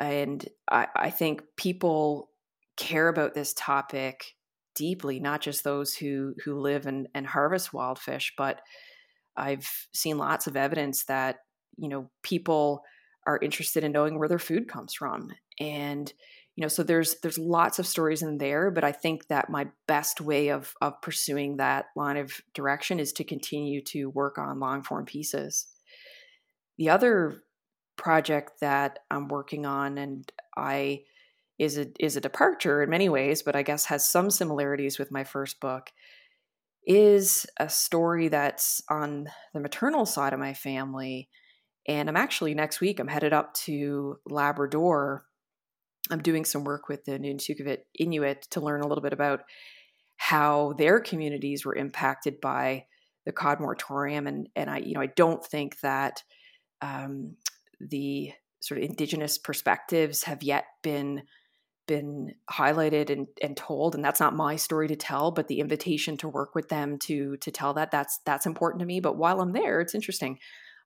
[0.00, 2.28] And I, I think people
[2.76, 4.34] care about this topic
[4.74, 8.60] deeply not just those who who live and, and harvest wild fish but
[9.34, 11.36] i've seen lots of evidence that
[11.78, 12.82] you know people
[13.26, 15.30] are interested in knowing where their food comes from.
[15.58, 16.12] And
[16.56, 19.66] you know so there's there's lots of stories in there but i think that my
[19.86, 24.58] best way of of pursuing that line of direction is to continue to work on
[24.58, 25.68] long form pieces.
[26.78, 27.42] The other
[27.96, 31.02] project that i'm working on and i
[31.58, 35.10] is a is a departure in many ways but i guess has some similarities with
[35.10, 35.90] my first book
[36.86, 41.28] is a story that's on the maternal side of my family
[41.86, 45.24] and I'm actually next week, I'm headed up to Labrador.
[46.10, 49.42] I'm doing some work with the Nunatsiavut Inuit to learn a little bit about
[50.16, 52.86] how their communities were impacted by
[53.24, 54.26] the cod moratorium.
[54.26, 56.22] And, and I, you know, I don't think that
[56.80, 57.36] um,
[57.80, 61.22] the sort of indigenous perspectives have yet been
[61.86, 66.16] been highlighted and, and told and that's not my story to tell but the invitation
[66.16, 69.40] to work with them to to tell that that's that's important to me but while
[69.40, 70.36] i'm there it's interesting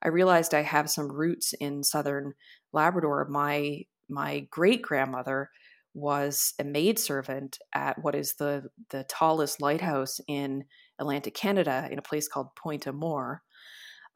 [0.02, 2.34] I realized I have some roots in southern
[2.72, 3.26] Labrador.
[3.30, 5.50] My my great grandmother
[5.94, 10.64] was a maidservant at what is the the tallest lighthouse in
[10.98, 13.42] Atlantic Canada in a place called Point Amour.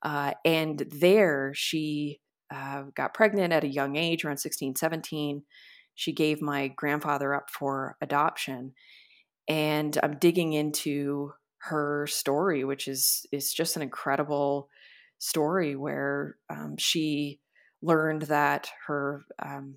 [0.03, 2.21] Uh, and there she
[2.55, 5.43] uh, got pregnant at a young age, around 16, 17.
[5.95, 8.75] She gave my grandfather up for adoption.
[9.49, 14.69] And I'm digging into her story, which is is just an incredible
[15.19, 17.41] story where um, she
[17.83, 19.77] learned that her um,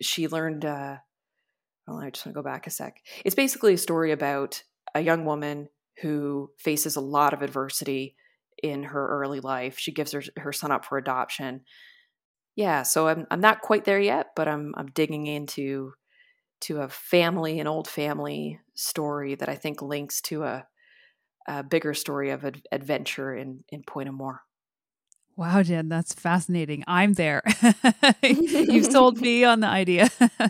[0.00, 0.64] she learned.
[0.64, 0.96] Uh,
[1.86, 3.00] well, I just want to go back a sec.
[3.24, 4.62] It's basically a story about
[4.94, 5.68] a young woman
[6.02, 8.16] who faces a lot of adversity
[8.62, 9.78] in her early life.
[9.78, 11.62] She gives her her son up for adoption.
[12.56, 15.92] Yeah, so I'm I'm not quite there yet, but I'm I'm digging into
[16.62, 20.66] to a family, an old family story that I think links to a,
[21.46, 24.42] a bigger story of ad- adventure in in Point Amour.
[25.36, 26.82] Wow, Jen, that's fascinating.
[26.86, 27.42] I'm there.
[28.22, 30.08] You've sold me on the idea.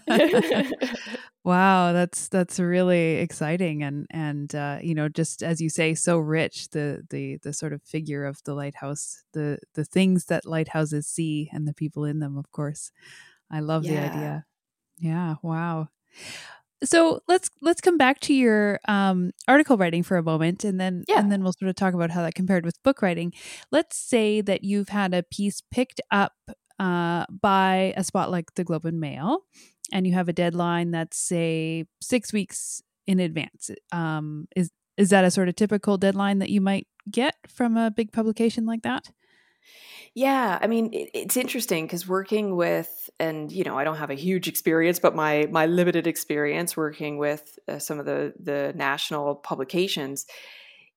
[1.44, 6.18] wow, that's that's really exciting and and uh, you know, just as you say, so
[6.18, 11.08] rich the the the sort of figure of the lighthouse, the the things that lighthouses
[11.08, 12.92] see and the people in them, of course.
[13.50, 13.92] I love yeah.
[13.92, 14.44] the idea.
[14.98, 15.88] Yeah, wow.
[16.84, 21.04] So let's let's come back to your um, article writing for a moment, and then
[21.08, 21.18] yeah.
[21.18, 23.32] and then we'll sort of talk about how that compared with book writing.
[23.70, 26.34] Let's say that you've had a piece picked up
[26.78, 29.40] uh, by a spot like the Globe and Mail,
[29.90, 33.70] and you have a deadline that's say six weeks in advance.
[33.90, 37.90] Um, is is that a sort of typical deadline that you might get from a
[37.90, 39.10] big publication like that?
[40.16, 44.08] Yeah, I mean, it, it's interesting because working with, and you know, I don't have
[44.10, 48.72] a huge experience, but my my limited experience working with uh, some of the the
[48.74, 50.24] national publications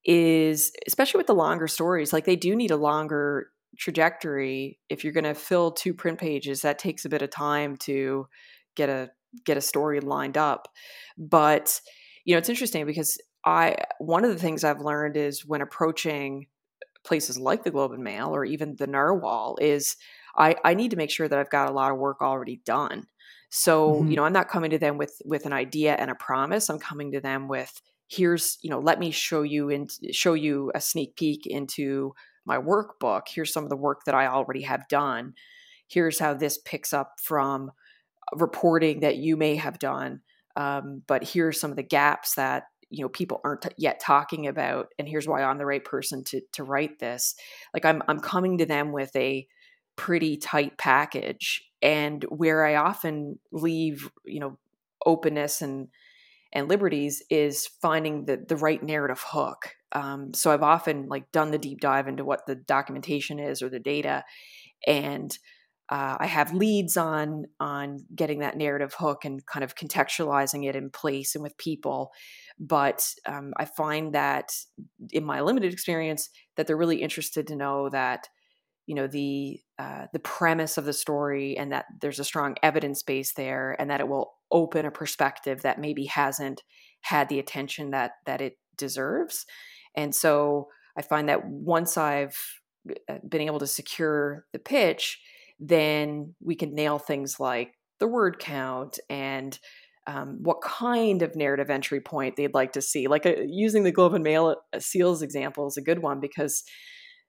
[0.06, 4.80] is, especially with the longer stories, like they do need a longer trajectory.
[4.90, 8.28] If you're going to fill two print pages, that takes a bit of time to
[8.76, 9.12] get a
[9.46, 10.70] get a story lined up.
[11.18, 11.82] But
[12.26, 16.48] you know, it's interesting because I one of the things I've learned is when approaching
[17.10, 19.98] places like the Globe and Mail or even the Narwhal is
[20.38, 23.08] I, I need to make sure that I've got a lot of work already done.
[23.50, 24.12] So, mm-hmm.
[24.12, 26.70] you know, I'm not coming to them with with an idea and a promise.
[26.70, 30.72] I'm coming to them with here's, you know, let me show you and show you
[30.76, 32.14] a sneak peek into
[32.46, 33.24] my workbook.
[33.28, 35.34] Here's some of the work that I already have done.
[35.88, 37.72] Here's how this picks up from
[38.36, 40.22] reporting that you may have done.
[40.56, 44.88] Um, but here's some of the gaps that you know people aren't yet talking about
[44.98, 47.36] and here's why i'm the right person to to write this.
[47.74, 49.48] Like i'm i'm coming to them with a
[49.96, 54.58] pretty tight package and where i often leave you know
[55.06, 55.88] openness and
[56.52, 59.76] and liberties is finding the the right narrative hook.
[59.92, 63.70] Um, so i've often like done the deep dive into what the documentation is or
[63.70, 64.24] the data
[64.86, 65.38] and
[65.90, 70.76] uh, I have leads on on getting that narrative hook and kind of contextualizing it
[70.76, 72.12] in place and with people.
[72.60, 74.52] But um, I find that
[75.12, 78.28] in my limited experience, that they're really interested to know that
[78.86, 83.04] you know the uh, the premise of the story and that there's a strong evidence
[83.04, 86.64] base there and that it will open a perspective that maybe hasn't
[87.02, 89.46] had the attention that that it deserves
[89.96, 92.36] and so i find that once i've
[93.08, 95.20] uh, been able to secure the pitch
[95.60, 99.60] then we can nail things like the word count and
[100.08, 103.08] um, what kind of narrative entry point they'd like to see.
[103.08, 106.64] Like uh, using the Globe and Mail uh, seals example is a good one because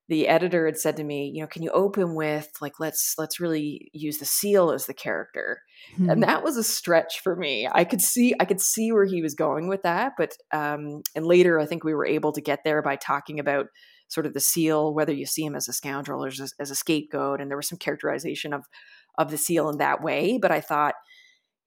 [0.08, 3.38] the editor had said to me, you know, can you open with like let's let's
[3.38, 5.60] really use the seal as the character,
[5.94, 6.10] mm-hmm.
[6.10, 6.28] and hmm.
[6.28, 7.68] that was a stretch for me.
[7.70, 11.26] I could see I could see where he was going with that, but um, and
[11.26, 13.66] later I think we were able to get there by talking about
[14.10, 16.74] sort of the seal, whether you see him as a scoundrel or as, as a
[16.74, 18.66] scapegoat, and there was some characterization of
[19.18, 20.38] of the seal in that way.
[20.40, 20.94] But I thought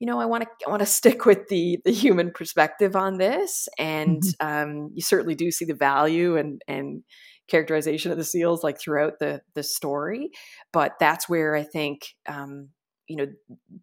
[0.03, 3.17] you know, I want to I want to stick with the the human perspective on
[3.17, 4.47] this, and mm-hmm.
[4.47, 7.03] um, you certainly do see the value and and
[7.47, 10.31] characterization of the seals like throughout the the story.
[10.73, 12.69] But that's where I think um,
[13.07, 13.27] you know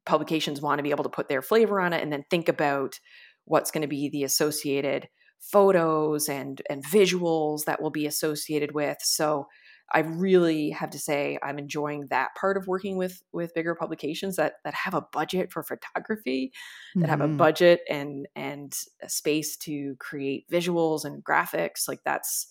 [0.05, 3.01] publications want to be able to put their flavor on it, and then think about
[3.47, 5.09] what's going to be the associated
[5.41, 8.99] photos and and visuals that will be associated with.
[9.01, 9.49] So
[9.93, 14.37] I really have to say I'm enjoying that part of working with with bigger publications
[14.37, 16.53] that that have a budget for photography,
[16.95, 17.11] that mm-hmm.
[17.11, 17.37] have a mm-hmm.
[17.37, 21.89] budget and and a space to create visuals and graphics.
[21.89, 22.47] Like that's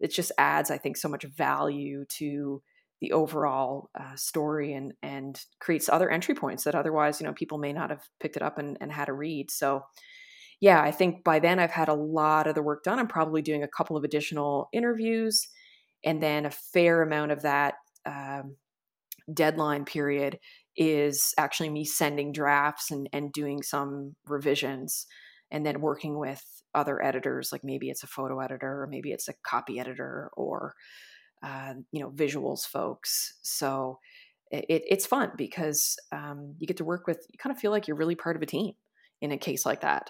[0.00, 2.62] it just adds I think so much value to
[3.00, 7.58] the overall uh, story and and creates other entry points that otherwise you know people
[7.58, 9.50] may not have picked it up and, and had a read.
[9.50, 9.84] So
[10.64, 12.98] yeah, I think by then I've had a lot of the work done.
[12.98, 15.46] I'm probably doing a couple of additional interviews
[16.02, 17.74] and then a fair amount of that
[18.06, 18.56] um,
[19.30, 20.38] deadline period
[20.74, 25.06] is actually me sending drafts and, and doing some revisions
[25.50, 26.42] and then working with
[26.74, 30.74] other editors like maybe it's a photo editor or maybe it's a copy editor or
[31.42, 33.98] uh, you know visuals folks so
[34.50, 37.86] it, it's fun because um, you get to work with you kind of feel like
[37.86, 38.72] you're really part of a team
[39.20, 40.08] in a case like that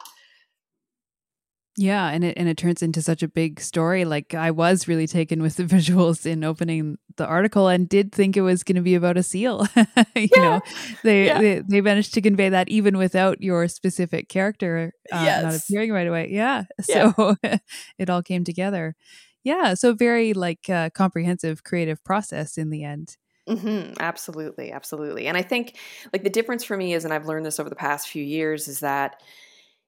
[1.77, 4.05] Yeah, and it and it turns into such a big story.
[4.05, 8.37] Like I was really taken with the visuals in opening the article and did think
[8.37, 9.67] it was going to be about a seal.
[9.77, 10.29] you yeah.
[10.37, 10.61] know,
[11.03, 11.41] they, yeah.
[11.41, 15.43] they, they managed to convey that even without your specific character uh, yes.
[15.43, 16.29] not appearing right away.
[16.31, 17.37] Yeah, so
[17.99, 18.95] it all came together.
[19.43, 23.17] Yeah, so very like uh, comprehensive creative process in the end.
[23.49, 23.95] Mm-hmm.
[24.01, 25.27] Absolutely, absolutely.
[25.27, 25.77] And I think
[26.13, 28.69] like the difference for me is, and I've learned this over the past few years,
[28.69, 29.21] is that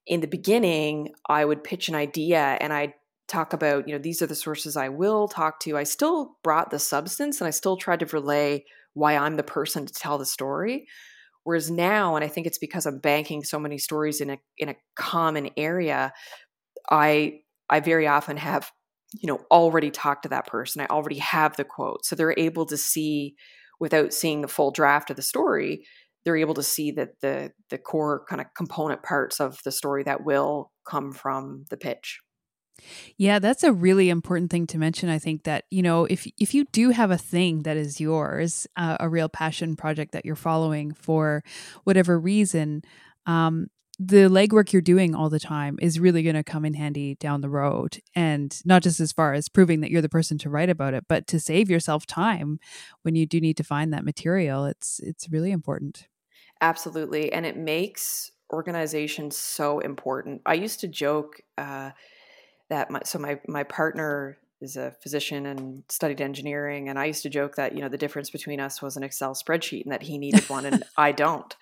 [0.07, 2.95] in the beginning, I would pitch an idea and I'd
[3.29, 5.77] talk about, you know, these are the sources I will talk to.
[5.77, 9.85] I still brought the substance and I still tried to relay why I'm the person
[9.85, 10.87] to tell the story.
[11.43, 14.69] Whereas now, and I think it's because I'm banking so many stories in a in
[14.69, 16.13] a common area,
[16.91, 18.71] I I very often have,
[19.13, 20.83] you know, already talked to that person.
[20.83, 22.05] I already have the quote.
[22.05, 23.37] So they're able to see
[23.79, 25.87] without seeing the full draft of the story,
[26.27, 30.03] they're able to see that the the core kind of component parts of the story
[30.03, 32.21] that will come from the pitch.
[33.17, 35.09] Yeah, that's a really important thing to mention.
[35.09, 38.67] I think that you know if if you do have a thing that is yours,
[38.77, 41.43] uh, a real passion project that you're following for
[41.85, 42.83] whatever reason,
[43.25, 43.69] um,
[43.99, 47.41] the legwork you're doing all the time is really going to come in handy down
[47.41, 50.69] the road, and not just as far as proving that you're the person to write
[50.69, 52.59] about it, but to save yourself time
[53.03, 54.67] when you do need to find that material.
[54.67, 56.09] It's it's really important.
[56.61, 57.33] Absolutely.
[57.33, 60.43] And it makes organization so important.
[60.47, 61.91] I used to joke uh,
[62.69, 66.89] that my, so my, my partner is a physician and studied engineering.
[66.89, 69.35] And I used to joke that, you know, the difference between us was an Excel
[69.35, 71.55] spreadsheet and that he needed one and I don't.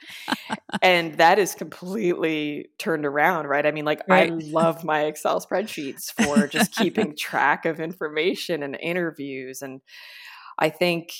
[0.80, 3.66] And that is completely turned around, right?
[3.66, 4.30] I mean, like, right.
[4.30, 9.61] I love my Excel spreadsheets for just keeping track of information and interviews.
[9.61, 9.80] And
[10.59, 11.11] I think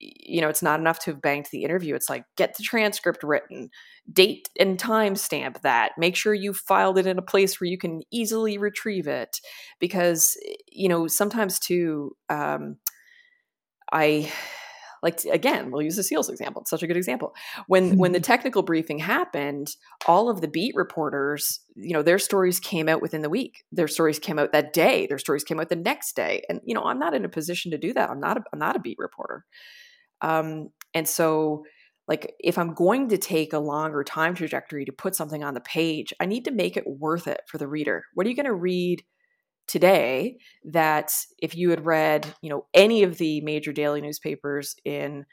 [0.00, 1.94] you know, it's not enough to have banked the interview.
[1.94, 3.70] It's like get the transcript written,
[4.12, 5.92] date and time stamp that.
[5.96, 9.40] Make sure you filed it in a place where you can easily retrieve it.
[9.80, 10.36] Because,
[10.70, 12.76] you know, sometimes too, um,
[13.92, 14.30] I
[15.04, 17.34] like again we'll use the seals example it's such a good example
[17.68, 19.76] when when the technical briefing happened
[20.06, 23.86] all of the beat reporters you know their stories came out within the week their
[23.86, 26.82] stories came out that day their stories came out the next day and you know
[26.82, 28.98] i'm not in a position to do that i'm not a, i'm not a beat
[28.98, 29.44] reporter
[30.24, 31.64] um, and so,
[32.08, 35.60] like, if I'm going to take a longer time trajectory to put something on the
[35.60, 38.04] page, I need to make it worth it for the reader.
[38.14, 39.04] What are you going to read
[39.66, 45.26] today that if you had read, you know, any of the major daily newspapers in,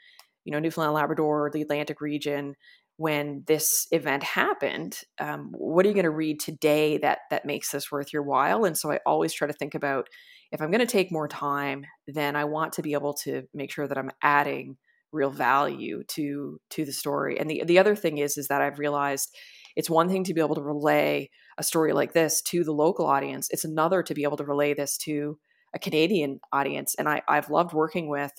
[0.44, 2.54] you know, Newfoundland, Labrador, or the Atlantic region,
[2.98, 7.70] when this event happened, um, what are you going to read today that that makes
[7.70, 8.64] this worth your while?
[8.66, 10.08] And so I always try to think about
[10.52, 13.72] if I'm going to take more time, then I want to be able to make
[13.72, 14.76] sure that I'm adding
[15.10, 17.38] real value to to the story.
[17.38, 19.34] And the the other thing is is that I've realized
[19.76, 23.06] it's one thing to be able to relay a story like this to the local
[23.06, 23.48] audience.
[23.50, 25.38] It's another to be able to relay this to
[25.74, 26.94] a Canadian audience.
[26.98, 28.32] And I, I've loved working with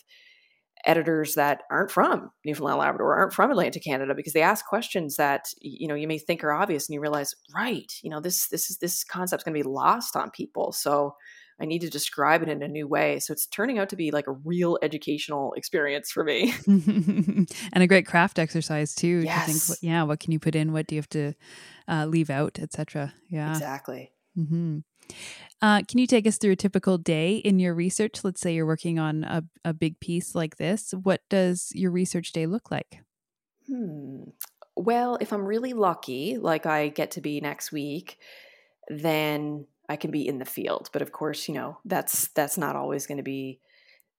[0.86, 5.46] editors that aren't from Newfoundland Labrador, aren't from Atlantic Canada, because they ask questions that
[5.62, 8.70] you know you may think are obvious, and you realize, right, you know this this
[8.70, 10.72] is this concept's going to be lost on people.
[10.72, 11.16] So
[11.64, 13.20] I need to describe it in a new way.
[13.20, 16.54] So it's turning out to be like a real educational experience for me.
[16.68, 19.22] and a great craft exercise too.
[19.24, 19.46] Yes.
[19.46, 20.74] To think, yeah, what can you put in?
[20.74, 21.34] What do you have to
[21.88, 23.14] uh, leave out, etc.
[23.30, 23.52] Yeah.
[23.52, 24.12] Exactly.
[24.38, 24.80] Mm-hmm.
[25.62, 28.26] Uh, can you take us through a typical day in your research?
[28.26, 30.94] Let's say you're working on a, a big piece like this.
[31.02, 33.00] What does your research day look like?
[33.70, 34.24] Hmm.
[34.76, 38.18] Well, if I'm really lucky, like I get to be next week,
[38.90, 40.90] then I can be in the field.
[40.94, 43.60] But of course, you know, that's that's not always going to be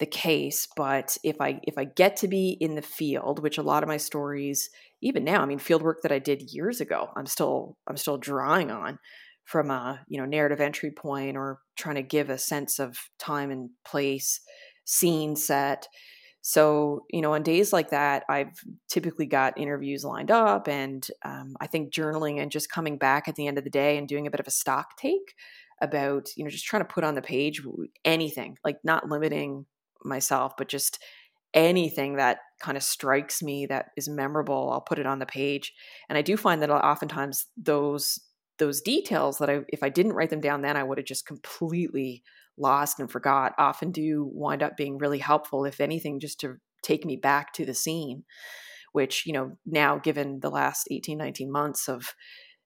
[0.00, 3.62] the case, but if I if I get to be in the field, which a
[3.62, 7.10] lot of my stories even now, I mean field work that I did years ago,
[7.16, 8.98] I'm still I'm still drawing on
[9.44, 13.50] from a, you know, narrative entry point or trying to give a sense of time
[13.50, 14.40] and place,
[14.84, 15.86] scene set.
[16.46, 18.52] So, you know, on days like that, I've
[18.90, 20.68] typically got interviews lined up.
[20.68, 23.96] And um, I think journaling and just coming back at the end of the day
[23.96, 25.34] and doing a bit of a stock take
[25.80, 27.62] about, you know, just trying to put on the page
[28.04, 29.64] anything, like not limiting
[30.04, 31.02] myself, but just
[31.54, 35.72] anything that kind of strikes me that is memorable, I'll put it on the page.
[36.10, 38.18] And I do find that oftentimes those
[38.58, 41.26] those details that I if I didn't write them down then I would have just
[41.26, 42.22] completely
[42.58, 47.04] lost and forgot often do wind up being really helpful if anything just to take
[47.04, 48.24] me back to the scene
[48.92, 52.14] which you know now given the last 18 19 months of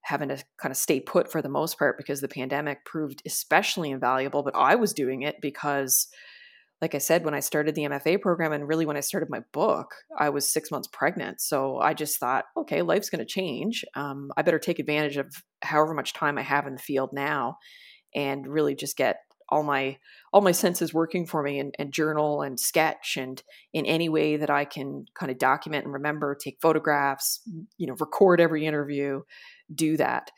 [0.03, 3.91] having to kind of stay put for the most part because the pandemic proved especially
[3.91, 6.09] invaluable but i was doing it because
[6.81, 9.41] like i said when i started the mfa program and really when i started my
[9.53, 11.41] book i was six months pregnant.
[11.41, 13.85] So i just thought okay life's going to change.
[13.95, 15.33] Um, i better take advantage of
[15.63, 17.57] however much time i have in the field now
[18.15, 19.19] and really just get
[19.49, 19.99] all my
[20.33, 23.43] all my senses working for me and, and, journal and sketch and
[23.73, 27.41] in any way that I can kind of document and remember, take photographs,
[27.79, 29.23] you know, record every interview,
[29.75, 30.31] do that.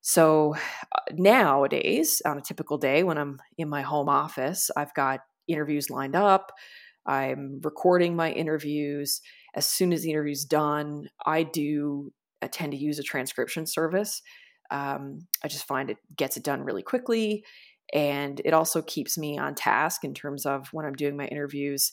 [0.00, 0.54] So
[0.94, 5.90] uh, nowadays, on a typical day when I'm in my home office, I've got interviews
[5.90, 6.52] lined up.
[7.06, 9.20] I'm recording my interviews.
[9.54, 14.22] As soon as the interview's done, I do I tend to use a transcription service.
[14.70, 17.44] Um, I just find it gets it done really quickly
[17.92, 21.92] and it also keeps me on task in terms of when I'm doing my interviews.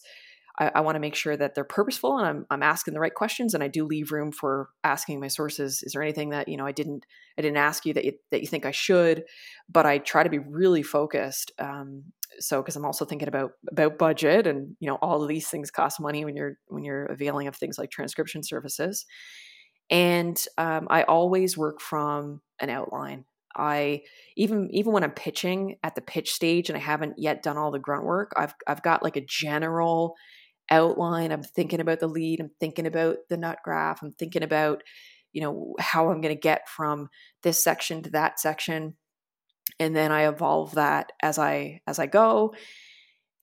[0.59, 3.13] I, I want to make sure that they're purposeful and I'm, I'm asking the right
[3.13, 5.83] questions and I do leave room for asking my sources.
[5.83, 7.05] Is there anything that, you know, I didn't,
[7.37, 9.23] I didn't ask you that you, that you think I should,
[9.69, 11.51] but I try to be really focused.
[11.59, 12.05] Um,
[12.39, 15.71] so, cause I'm also thinking about, about budget and, you know, all of these things
[15.71, 19.05] cost money when you're, when you're availing of things like transcription services.
[19.89, 23.25] And um, I always work from an outline.
[23.57, 24.03] I
[24.35, 27.71] even even when I'm pitching at the pitch stage and I haven't yet done all
[27.71, 30.15] the grunt work, I've I've got like a general
[30.69, 31.31] outline.
[31.31, 34.83] I'm thinking about the lead, I'm thinking about the nut graph, I'm thinking about,
[35.33, 37.09] you know, how I'm going to get from
[37.43, 38.95] this section to that section.
[39.79, 42.53] And then I evolve that as I as I go.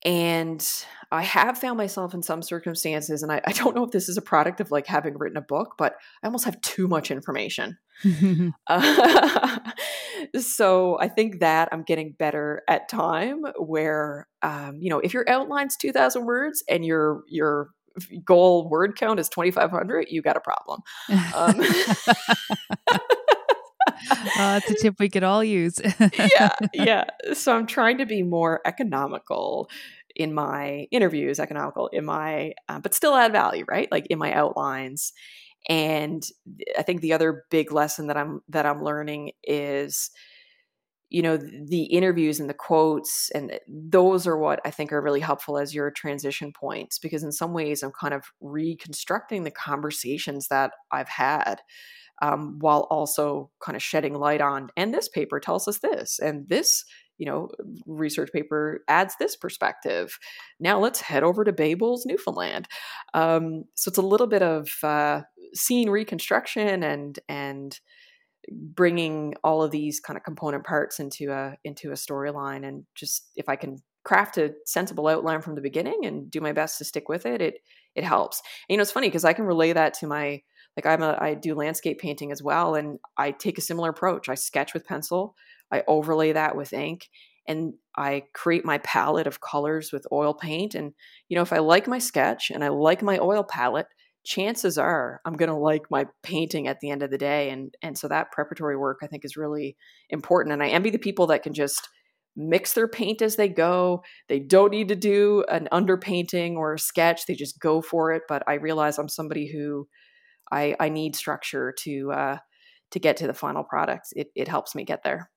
[0.04, 0.66] And
[1.10, 4.18] I have found myself in some circumstances, and I, I, don't know if this is
[4.18, 7.78] a product of like having written a book, but I almost have too much information.
[8.66, 9.58] uh,
[10.39, 15.29] so I think that I'm getting better at time where, um, you know, if your
[15.29, 17.70] outline's 2000 words and your, your,
[18.25, 20.83] goal word count is 2500 you got a problem
[21.33, 21.55] um,
[24.11, 25.81] uh, that's a tip we could all use.
[26.18, 27.05] yeah, yeah.
[27.33, 29.68] So I'm trying to be more economical
[30.14, 33.91] in my interviews, economical in my, uh, but still add value, right?
[33.91, 35.12] Like in my outlines.
[35.68, 36.24] And
[36.78, 40.10] I think the other big lesson that I'm that I'm learning is,
[41.10, 45.20] you know, the interviews and the quotes, and those are what I think are really
[45.20, 50.48] helpful as your transition points because in some ways I'm kind of reconstructing the conversations
[50.48, 51.60] that I've had.
[52.22, 56.48] Um, while also kind of shedding light on, and this paper tells us this, and
[56.48, 56.84] this
[57.18, 57.48] you know,
[57.86, 60.18] research paper adds this perspective.
[60.58, 62.66] Now let's head over to Bay Bulls, Newfoundland.
[63.14, 65.22] Um, so it's a little bit of uh,
[65.55, 67.78] scene reconstruction and and
[68.50, 72.66] bringing all of these kind of component parts into a into a storyline.
[72.66, 76.52] And just if I can craft a sensible outline from the beginning and do my
[76.52, 77.55] best to stick with it, it
[77.94, 78.42] it helps.
[78.68, 80.42] And, you know, it's funny because I can relay that to my
[80.76, 84.28] like I'm a I do landscape painting as well, and I take a similar approach.
[84.28, 85.34] I sketch with pencil
[85.74, 87.09] I overlay that with ink
[87.48, 90.74] and I create my palette of colors with oil paint.
[90.74, 90.92] And,
[91.28, 93.88] you know, if I like my sketch and I like my oil palette,
[94.25, 97.51] chances are I'm going to like my painting at the end of the day.
[97.51, 99.77] And, and so that preparatory work I think is really
[100.11, 100.53] important.
[100.53, 101.89] And I envy the people that can just
[102.37, 104.03] mix their paint as they go.
[104.29, 107.27] They don't need to do an underpainting or a sketch.
[107.27, 108.22] They just go for it.
[108.29, 109.87] But I realize I'm somebody who
[110.51, 112.39] I, I need structure to, uh,
[112.91, 114.09] to get to the final product.
[114.16, 115.31] It, it helps me get there.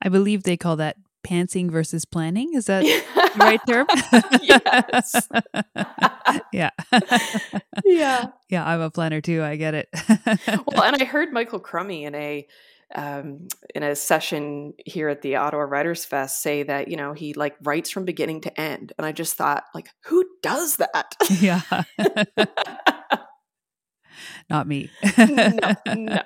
[0.00, 2.54] I believe they call that pantsing versus planning.
[2.54, 3.86] Is that the right term?
[4.42, 5.28] yes.
[6.52, 6.70] yeah.
[7.84, 8.26] yeah.
[8.48, 9.42] Yeah, I'm a planner too.
[9.42, 9.88] I get it.
[10.66, 12.46] well, and I heard Michael Crummey in a
[12.94, 17.32] um, in a session here at the Ottawa Writers Fest say that you know he
[17.32, 21.14] like writes from beginning to end, and I just thought like, who does that?
[21.40, 21.62] yeah.
[24.50, 24.90] Not me.
[25.16, 26.22] no, no,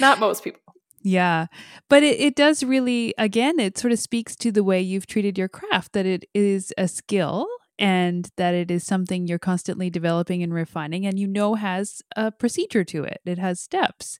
[0.00, 0.60] not most people.
[1.08, 1.46] Yeah.
[1.88, 5.38] But it, it does really, again, it sort of speaks to the way you've treated
[5.38, 7.46] your craft, that it is a skill
[7.78, 12.30] and that it is something you're constantly developing and refining and you know has a
[12.30, 14.18] procedure to it, it has steps.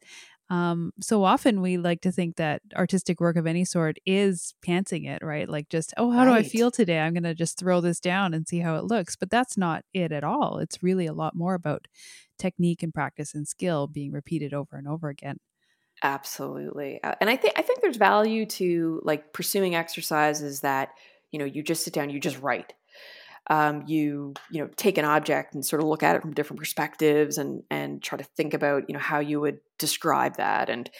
[0.48, 5.06] Um, so often we like to think that artistic work of any sort is pantsing
[5.06, 5.46] it, right?
[5.46, 6.26] Like just, oh, how right.
[6.26, 7.00] do I feel today?
[7.00, 9.14] I'm going to just throw this down and see how it looks.
[9.14, 10.56] But that's not it at all.
[10.56, 11.86] It's really a lot more about
[12.38, 15.36] technique and practice and skill being repeated over and over again.
[16.02, 17.02] Absolutely.
[17.02, 20.90] Uh, and I think I think there's value to like pursuing exercises that,
[21.32, 22.72] you know, you just sit down, you just write.
[23.50, 26.60] Um, you you know take an object and sort of look at it from different
[26.60, 30.90] perspectives and and try to think about you know how you would describe that and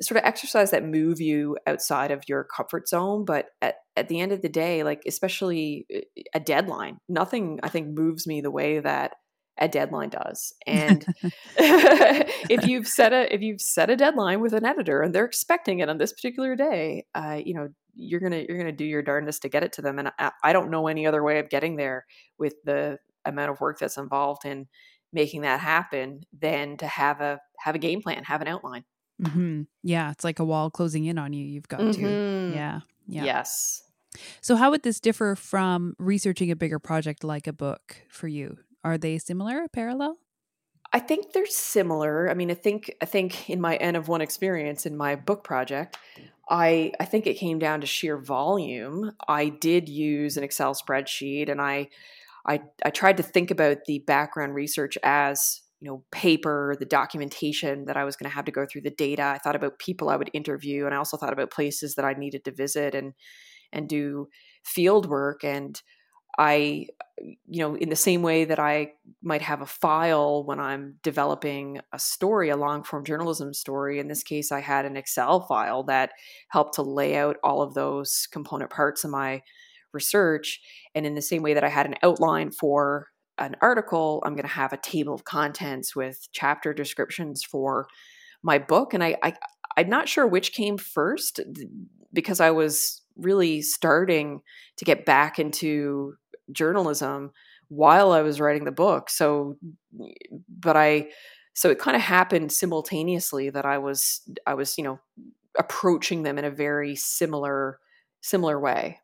[0.00, 4.20] sort of exercise that move you outside of your comfort zone but at, at the
[4.20, 6.00] end of the day like especially uh,
[6.34, 9.12] a deadline nothing i think moves me the way that
[9.58, 10.52] a deadline does.
[10.66, 11.04] And
[11.56, 15.80] if you've set a if you've set a deadline with an editor and they're expecting
[15.80, 19.42] it on this particular day, uh, you know you're gonna you're gonna do your darndest
[19.42, 19.98] to get it to them.
[19.98, 22.06] And I, I don't know any other way of getting there
[22.38, 24.66] with the amount of work that's involved in
[25.12, 28.84] making that happen than to have a have a game plan, have an outline.
[29.22, 29.62] Mm-hmm.
[29.82, 31.44] Yeah, it's like a wall closing in on you.
[31.44, 32.02] You've got mm-hmm.
[32.02, 32.52] to.
[32.54, 32.80] Yeah.
[33.06, 33.24] Yeah.
[33.24, 33.82] Yes.
[34.40, 38.58] So, how would this differ from researching a bigger project like a book for you?
[38.84, 40.18] Are they similar, or parallel?
[40.92, 42.30] I think they're similar.
[42.30, 45.42] I mean, I think I think in my N of one experience in my book
[45.42, 45.98] project,
[46.48, 49.12] I I think it came down to sheer volume.
[49.26, 51.88] I did use an Excel spreadsheet, and I
[52.46, 57.84] I I tried to think about the background research as you know paper the documentation
[57.84, 60.08] that i was going to have to go through the data i thought about people
[60.08, 63.12] i would interview and i also thought about places that i needed to visit and
[63.72, 64.28] and do
[64.64, 65.82] field work and
[66.38, 66.86] i
[67.18, 71.80] you know in the same way that i might have a file when i'm developing
[71.92, 75.82] a story a long form journalism story in this case i had an excel file
[75.82, 76.10] that
[76.48, 79.40] helped to lay out all of those component parts of my
[79.92, 80.60] research
[80.94, 83.08] and in the same way that i had an outline for
[83.38, 87.88] an article, I'm going to have a table of contents with chapter descriptions for
[88.42, 88.94] my book.
[88.94, 89.34] And I, I
[89.76, 91.40] I'm not sure which came first
[92.12, 94.40] because I was really starting
[94.76, 96.14] to get back into
[96.52, 97.32] journalism
[97.68, 99.10] while I was writing the book.
[99.10, 99.56] So,
[100.48, 101.08] but I,
[101.54, 105.00] so it kind of happened simultaneously that I was, I was, you know,
[105.58, 107.78] approaching them in a very similar,
[108.20, 109.00] similar way.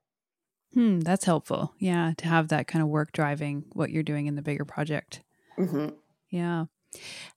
[0.75, 1.75] Hmm, that's helpful.
[1.79, 5.23] Yeah, to have that kind of work driving what you're doing in the bigger project.
[5.59, 5.89] Mm-hmm.
[6.31, 6.67] Yeah.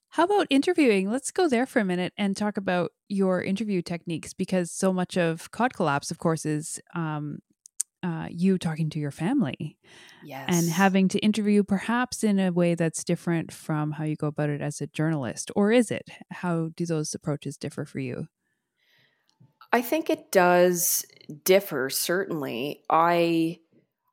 [0.10, 1.10] How about interviewing?
[1.10, 5.18] Let's go there for a minute and talk about your interview techniques because so much
[5.18, 7.40] of Cod Collapse, of course, is um,
[8.04, 9.78] uh, you talking to your family.
[10.24, 10.46] Yes.
[10.48, 14.50] And having to interview perhaps in a way that's different from how you go about
[14.50, 15.52] it as a journalist.
[15.56, 16.10] Or is it?
[16.32, 18.28] How do those approaches differ for you?
[19.72, 21.06] I think it does
[21.44, 22.84] differ certainly.
[22.90, 23.60] I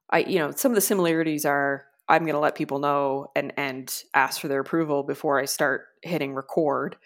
[0.09, 3.53] I you know, some of the similarities are I'm going to let people know and
[3.57, 6.97] and ask for their approval before I start hitting record.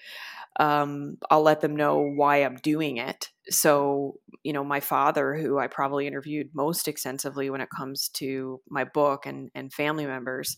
[0.59, 3.31] Um, I'll let them know why I'm doing it.
[3.51, 8.61] So, you know, my father, who I probably interviewed most extensively when it comes to
[8.69, 10.57] my book and and family members,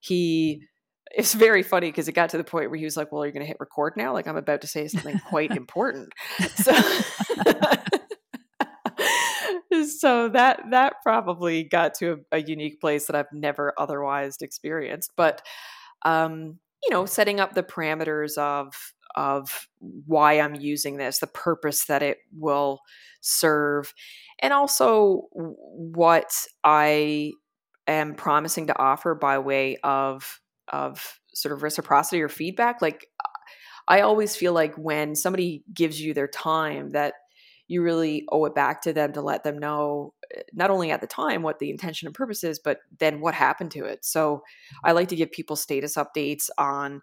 [0.00, 0.62] he
[1.10, 3.32] it's very funny because it got to the point where he was like, "Well, you're
[3.32, 6.12] going to hit record now." Like I'm about to say something quite important.
[6.54, 6.72] So,
[9.84, 15.12] so that that probably got to a, a, unique place that I've never otherwise experienced.
[15.16, 15.42] But
[16.04, 18.74] um, you know, setting up the parameters of
[19.16, 22.80] of why I'm using this, the purpose that it will
[23.20, 23.92] serve,
[24.40, 26.30] and also what
[26.64, 27.32] I
[27.88, 33.06] am promising to offer by way of of sort of reciprocity or feedback like
[33.88, 37.14] i always feel like when somebody gives you their time that
[37.68, 41.00] you really owe it back to them to let them know eh, not only at
[41.00, 44.04] the time what the intention and purpose is but then what happened to it.
[44.04, 44.42] So
[44.84, 47.00] i like to give people status updates on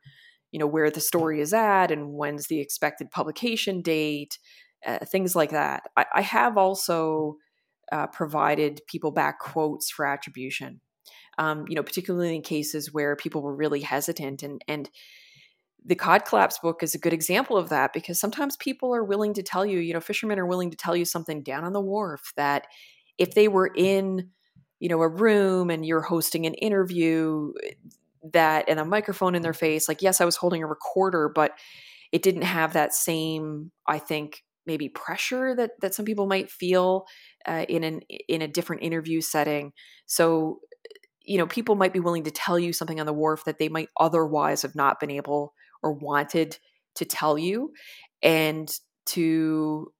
[0.55, 4.39] you know where the story is at and when's the expected publication date
[4.87, 7.35] uh, things like that I, I have also
[7.91, 10.81] uh, provided people back quotes for attribution
[11.37, 14.43] um, you know, particularly in cases where people were really hesitant.
[14.43, 14.89] And and
[15.85, 19.33] the Cod Collapse book is a good example of that because sometimes people are willing
[19.35, 21.81] to tell you, you know, fishermen are willing to tell you something down on the
[21.81, 22.65] wharf that
[23.19, 24.31] if they were in,
[24.79, 27.53] you know, a room and you're hosting an interview
[28.33, 31.51] that and a microphone in their face, like yes, I was holding a recorder, but
[32.11, 37.05] it didn't have that same, I think, maybe pressure that that some people might feel
[37.45, 39.73] uh, in an in a different interview setting.
[40.05, 40.59] So
[41.21, 43.67] you know, people might be willing to tell you something on the wharf that they
[43.67, 46.57] might otherwise have not been able or wanted
[46.95, 47.71] to tell you
[48.21, 48.71] and
[49.07, 49.91] to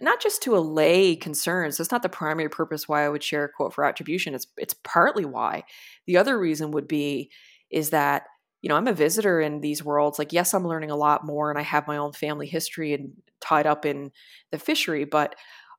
[0.00, 3.48] not just to allay concerns that's not the primary purpose why i would share a
[3.48, 5.64] quote for attribution it's it's partly why.
[6.06, 7.30] The other reason would be
[7.70, 8.24] is that
[8.62, 11.50] you know i'm a visitor in these worlds like yes i'm learning a lot more
[11.50, 14.10] and i have my own family history and tied up in
[14.50, 15.34] the fishery but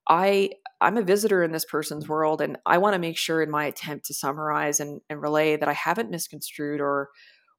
[0.08, 0.50] i
[0.82, 3.66] I'm a visitor in this person's world, and I want to make sure in my
[3.66, 7.10] attempt to summarize and, and relay that I haven't misconstrued or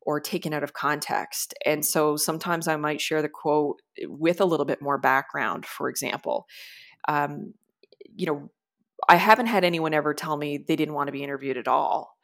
[0.02, 1.54] or taken out of context.
[1.66, 5.66] And so sometimes I might share the quote with a little bit more background.
[5.66, 6.46] For example,
[7.08, 7.54] um,
[8.16, 8.50] you know,
[9.08, 12.16] I haven't had anyone ever tell me they didn't want to be interviewed at all,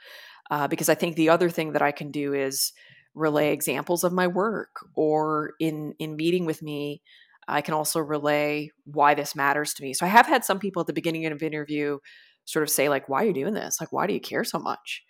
[0.50, 2.72] uh, because I think the other thing that I can do is
[3.14, 7.00] relay examples of my work or in in meeting with me
[7.48, 9.94] I can also relay why this matters to me.
[9.94, 11.98] So I have had some people at the beginning of an interview
[12.44, 13.80] sort of say, like, why are you doing this?
[13.80, 15.04] Like, why do you care so much?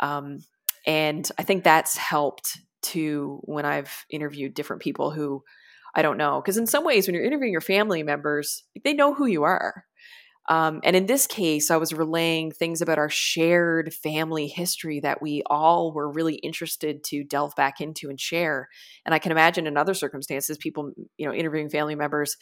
[0.00, 0.38] Um,
[0.86, 5.42] and I think that's helped too when I've interviewed different people who
[5.94, 6.40] I don't know.
[6.40, 9.84] Because in some ways, when you're interviewing your family members, they know who you are.
[10.48, 15.22] Um, and in this case, I was relaying things about our shared family history that
[15.22, 18.68] we all were really interested to delve back into and share.
[19.06, 22.36] And I can imagine in other circumstances, people, you know, interviewing family members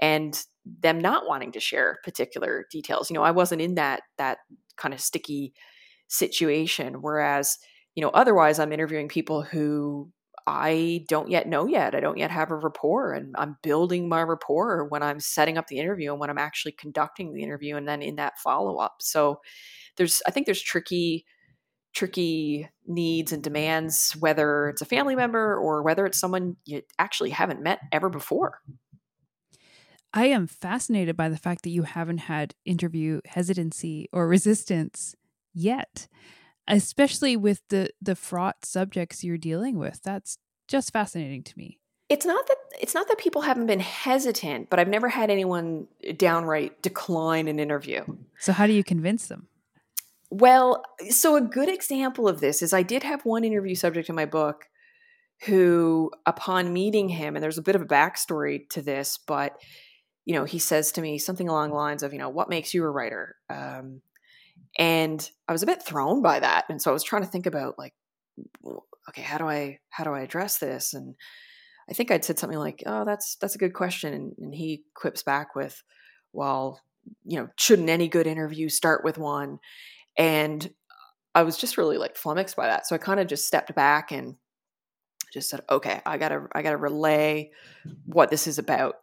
[0.00, 3.10] and them not wanting to share particular details.
[3.10, 4.38] You know, I wasn't in that that
[4.76, 5.52] kind of sticky
[6.08, 6.94] situation.
[6.94, 7.58] Whereas,
[7.96, 10.12] you know, otherwise I'm interviewing people who
[10.46, 11.96] I don't yet know yet.
[11.96, 15.66] I don't yet have a rapport, and I'm building my rapport when I'm setting up
[15.66, 18.98] the interview and when I'm actually conducting the interview, and then in that follow up.
[19.00, 19.40] So
[19.96, 21.24] there's, I think there's tricky,
[21.94, 27.30] tricky needs and demands, whether it's a family member or whether it's someone you actually
[27.30, 28.60] haven't met ever before.
[30.12, 35.16] I am fascinated by the fact that you haven't had interview hesitancy or resistance
[35.52, 36.06] yet
[36.68, 40.38] especially with the the fraught subjects you're dealing with that's
[40.68, 41.78] just fascinating to me.
[42.08, 45.86] It's not that it's not that people haven't been hesitant but i've never had anyone
[46.16, 48.04] downright decline an interview.
[48.38, 49.48] So how do you convince them?
[50.30, 54.14] Well so a good example of this is i did have one interview subject in
[54.14, 54.66] my book
[55.42, 59.56] who upon meeting him and there's a bit of a backstory to this but
[60.24, 62.74] you know he says to me something along the lines of you know what makes
[62.74, 63.36] you a writer?
[63.48, 64.02] Um,
[64.78, 66.66] and i was a bit thrown by that.
[66.68, 67.94] And so i was trying to think about like
[69.08, 70.94] okay how do i how do i address this?
[70.94, 71.14] And
[71.88, 74.12] i think i'd said something like oh that's that's a good question.
[74.12, 75.82] And, and he quips back with
[76.32, 76.80] well
[77.24, 79.58] you know shouldn't any good interview start with one?
[80.18, 80.70] And
[81.34, 82.86] i was just really like flummoxed by that.
[82.86, 84.36] So i kind of just stepped back and
[85.32, 87.50] just said okay i gotta i gotta relay
[88.04, 88.96] what this is about.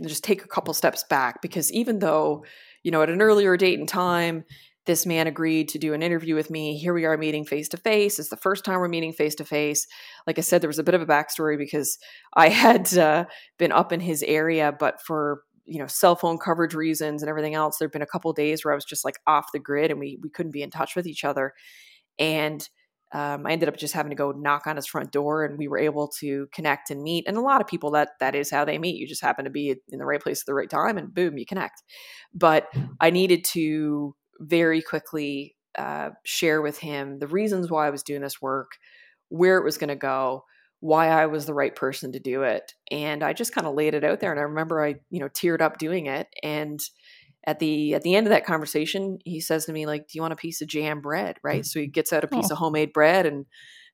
[0.00, 2.44] And just take a couple steps back because even though
[2.84, 4.44] you know at an earlier date and time
[4.88, 6.78] this man agreed to do an interview with me.
[6.78, 8.18] Here we are meeting face to face.
[8.18, 9.86] It's the first time we're meeting face to face.
[10.26, 11.98] Like I said, there was a bit of a backstory because
[12.34, 13.26] I had uh,
[13.58, 17.54] been up in his area, but for you know cell phone coverage reasons and everything
[17.54, 20.00] else, there'd been a couple days where I was just like off the grid and
[20.00, 21.52] we we couldn't be in touch with each other.
[22.18, 22.66] And
[23.12, 25.68] um, I ended up just having to go knock on his front door, and we
[25.68, 27.24] were able to connect and meet.
[27.28, 28.96] And a lot of people that that is how they meet.
[28.96, 31.36] You just happen to be in the right place at the right time, and boom,
[31.36, 31.82] you connect.
[32.32, 32.68] But
[33.00, 38.20] I needed to very quickly uh, share with him the reasons why I was doing
[38.20, 38.72] this work,
[39.28, 40.44] where it was going to go,
[40.80, 43.94] why I was the right person to do it, and I just kind of laid
[43.94, 44.30] it out there.
[44.30, 46.28] And I remember I, you know, teared up doing it.
[46.42, 46.80] And
[47.46, 50.22] at the at the end of that conversation, he says to me, like, "Do you
[50.22, 51.64] want a piece of jam bread?" Right.
[51.64, 52.54] So he gets out a piece oh.
[52.54, 53.46] of homemade bread and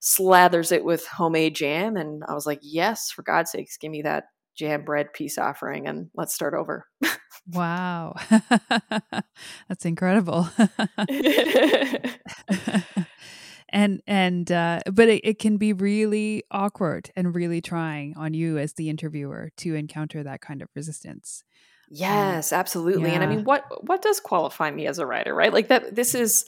[0.03, 4.03] slathers it with homemade jam, and I was like, "Yes, for God's sakes, give me
[4.03, 4.25] that
[4.57, 6.87] jam bread peace offering, and let's start over."
[7.53, 8.15] Wow.
[9.69, 10.49] That's incredible.
[13.69, 18.57] and and uh but it, it can be really awkward and really trying on you
[18.57, 21.43] as the interviewer to encounter that kind of resistance.
[21.91, 23.11] Um, yes, absolutely.
[23.11, 23.17] Yeah.
[23.17, 25.53] And I mean what what does qualify me as a writer, right?
[25.53, 26.47] Like that this is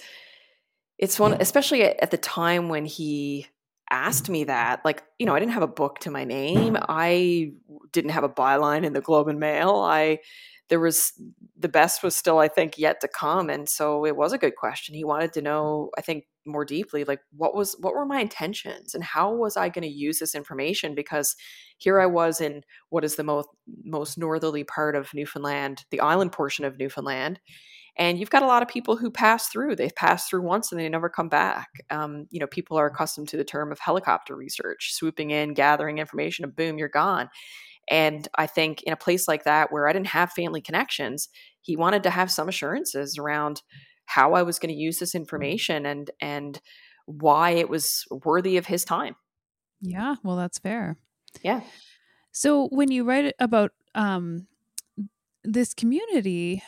[0.99, 3.47] it's one especially at, at the time when he
[3.91, 6.77] asked me that like you know i didn't have a book to my name.
[6.89, 7.53] I
[7.93, 9.77] didn't have a byline in the globe and mail.
[9.77, 10.19] I
[10.69, 11.13] there was
[11.57, 14.57] the best was still i think yet to come and so it was a good
[14.57, 14.95] question.
[14.95, 18.95] He wanted to know i think more deeply like what was what were my intentions
[18.95, 20.95] and how was i going to use this information?
[20.95, 21.37] Because
[21.79, 23.49] here i was in what is the most
[23.85, 27.41] most northerly part of newfoundland the island portion of newfoundland
[27.99, 30.81] and you've got a lot of people who pass through they've passed through once and
[30.81, 34.37] they never come back um, you know people are accustomed to the term of helicopter
[34.37, 37.29] research swooping in gathering information and boom you're gone
[37.89, 41.29] and I think in a place like that where I didn't have family connections,
[41.61, 43.63] he wanted to have some assurances around
[44.07, 46.61] how I was going to use this information and and
[47.07, 49.15] why it was worthy of his time.
[49.81, 50.97] Yeah, well that's fair.
[51.43, 51.61] Yeah.
[52.33, 54.47] So when you write about um
[55.49, 56.63] this community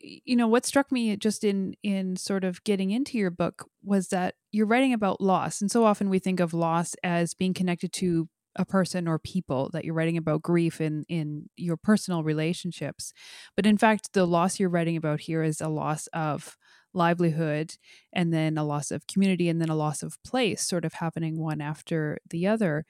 [0.00, 4.08] you know what struck me just in in sort of getting into your book was
[4.08, 7.92] that you're writing about loss and so often we think of loss as being connected
[7.92, 13.12] to a person or people that you're writing about grief in in your personal relationships.
[13.56, 16.56] But in fact the loss you're writing about here is a loss of
[16.92, 17.74] livelihood
[18.12, 21.38] and then a loss of community and then a loss of place sort of happening
[21.38, 22.84] one after the other.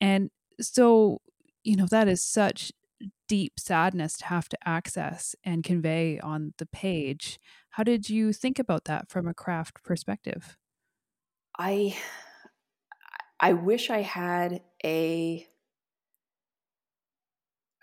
[0.00, 1.20] And so
[1.62, 2.72] you know that is such
[3.28, 7.38] deep sadness to have to access and convey on the page
[7.70, 10.56] how did you think about that from a craft perspective
[11.58, 11.96] i
[13.40, 15.46] I wish I had a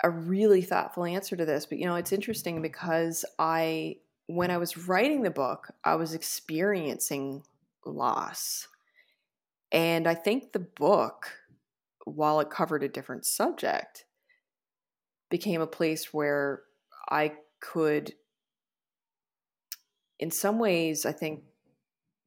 [0.04, 3.98] a really thoughtful answer to this, but you know, it's interesting because I
[4.28, 7.44] when I was writing the book, I was experiencing
[7.86, 8.68] loss.
[9.72, 11.32] And I think the book,
[12.06, 14.06] while it covered a different subject,
[15.32, 16.62] became a place where
[17.10, 18.14] I could
[20.22, 21.42] in some ways, I think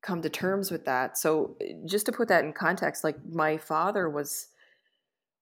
[0.02, 1.16] come to terms with that.
[1.16, 4.48] So just to put that in context, like my father was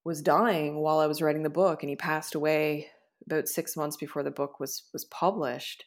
[0.04, 2.88] was dying while I was writing the book, and he passed away
[3.26, 5.84] about six months before the book was was published.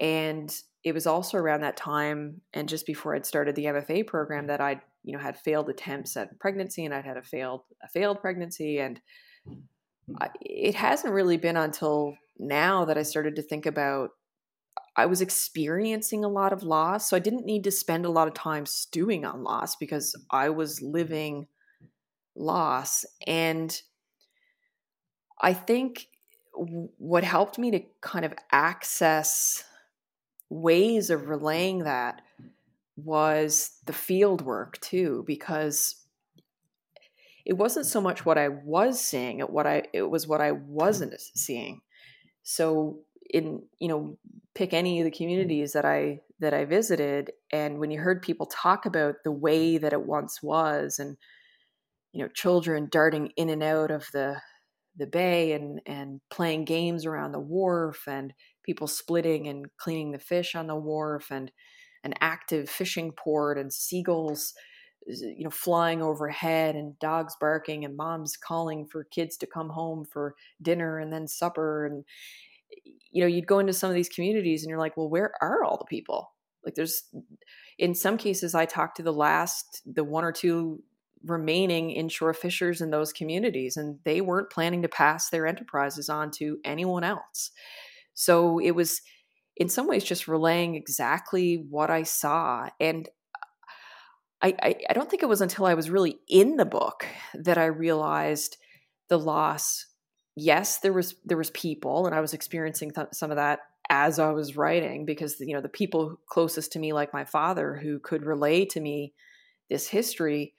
[0.00, 0.52] And
[0.82, 4.60] it was also around that time, and just before I'd started the MFA program, that
[4.60, 8.20] I'd you know had failed attempts at pregnancy, and I'd had a failed a failed
[8.20, 9.00] pregnancy, and
[10.40, 14.10] it hasn't really been until now that I started to think about
[14.96, 17.08] I was experiencing a lot of loss.
[17.08, 20.50] So I didn't need to spend a lot of time stewing on loss because I
[20.50, 21.46] was living
[22.34, 23.04] loss.
[23.26, 23.80] And
[25.40, 26.08] I think
[26.52, 29.64] what helped me to kind of access
[30.50, 32.22] ways of relaying that
[32.96, 35.99] was the field work too, because
[37.50, 40.52] it wasn't so much what I was seeing, it what I it was what I
[40.52, 41.80] wasn't seeing.
[42.44, 44.16] So in you know
[44.54, 48.46] pick any of the communities that I that I visited and when you heard people
[48.46, 51.16] talk about the way that it once was and
[52.12, 54.40] you know children darting in and out of the
[54.96, 58.32] the bay and and playing games around the wharf and
[58.64, 61.50] people splitting and cleaning the fish on the wharf and
[62.04, 64.54] an active fishing port and seagulls
[65.06, 70.04] you know flying overhead and dogs barking and moms calling for kids to come home
[70.04, 72.04] for dinner and then supper and
[73.10, 75.64] you know, you'd go into some of these communities and you're like, well, where are
[75.64, 76.32] all the people?
[76.64, 77.04] Like there's
[77.78, 80.82] in some cases I talked to the last the one or two
[81.24, 86.30] remaining inshore fishers in those communities and they weren't planning to pass their enterprises on
[86.32, 87.50] to anyone else.
[88.14, 89.00] So it was
[89.56, 93.08] in some ways just relaying exactly what I saw and
[94.42, 97.66] I, I, don't think it was until I was really in the book that I
[97.66, 98.56] realized
[99.10, 99.84] the loss
[100.36, 104.18] yes, there was there was people, and I was experiencing th- some of that as
[104.18, 107.98] I was writing because you know the people closest to me, like my father, who
[107.98, 109.12] could relay to me
[109.68, 110.54] this history,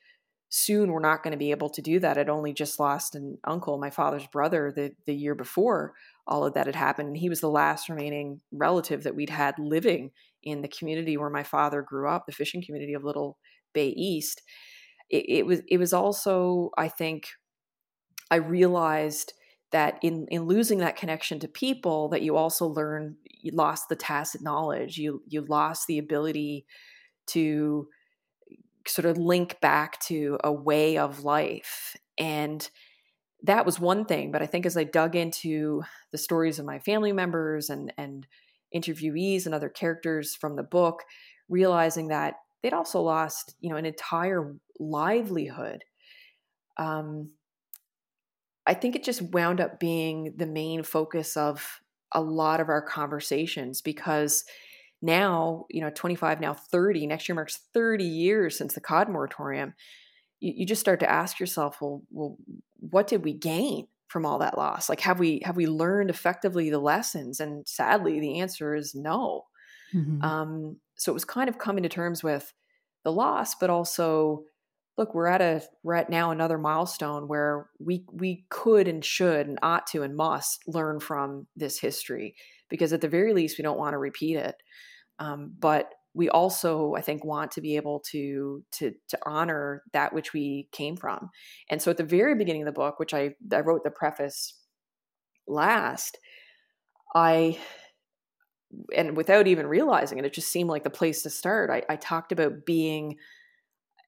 [0.50, 2.18] soon were not going to be able to do that.
[2.18, 5.94] I'd only just lost an uncle, my father's brother, the the year before
[6.28, 9.58] all of that had happened, and he was the last remaining relative that we'd had
[9.58, 10.12] living
[10.44, 13.38] in the community where my father grew up, the fishing community of Little
[13.74, 14.42] Bay East.
[15.10, 17.28] It, it was it was also, I think,
[18.30, 19.34] I realized
[19.72, 23.96] that in in losing that connection to people that you also learn you lost the
[23.96, 26.66] tacit knowledge you you lost the ability
[27.28, 27.88] to
[28.88, 32.70] sort of link back to a way of life and
[33.44, 36.80] that was one thing but i think as i dug into the stories of my
[36.80, 38.28] family members and and
[38.76, 41.04] interviewees and other characters from the book
[41.50, 45.84] realizing that they'd also lost you know an entire livelihood
[46.78, 47.30] um,
[48.66, 51.82] I think it just wound up being the main focus of
[52.12, 54.46] a lot of our conversations because
[55.02, 59.74] now, you know, 25, now 30, next year marks 30 years since the COD moratorium.
[60.40, 62.38] You, you just start to ask yourself, well, well,
[62.80, 64.90] what did we gain from all that loss?
[64.90, 67.40] Like, have we have we learned effectively the lessons?
[67.40, 69.46] And sadly, the answer is no.
[69.94, 70.24] Mm-hmm.
[70.24, 72.54] Um, so it was kind of coming to terms with
[73.04, 74.44] the loss, but also
[74.98, 79.48] look we're at a we're at now another milestone where we we could and should
[79.48, 82.36] and ought to and must learn from this history
[82.70, 84.56] because at the very least we don't want to repeat it
[85.20, 90.14] um, but we also i think want to be able to to to honor that
[90.14, 91.30] which we came from
[91.70, 94.54] and so at the very beginning of the book which i i wrote the preface
[95.48, 96.18] last
[97.16, 97.58] i
[98.96, 101.70] and without even realizing it it just seemed like the place to start.
[101.70, 103.18] I, I talked about being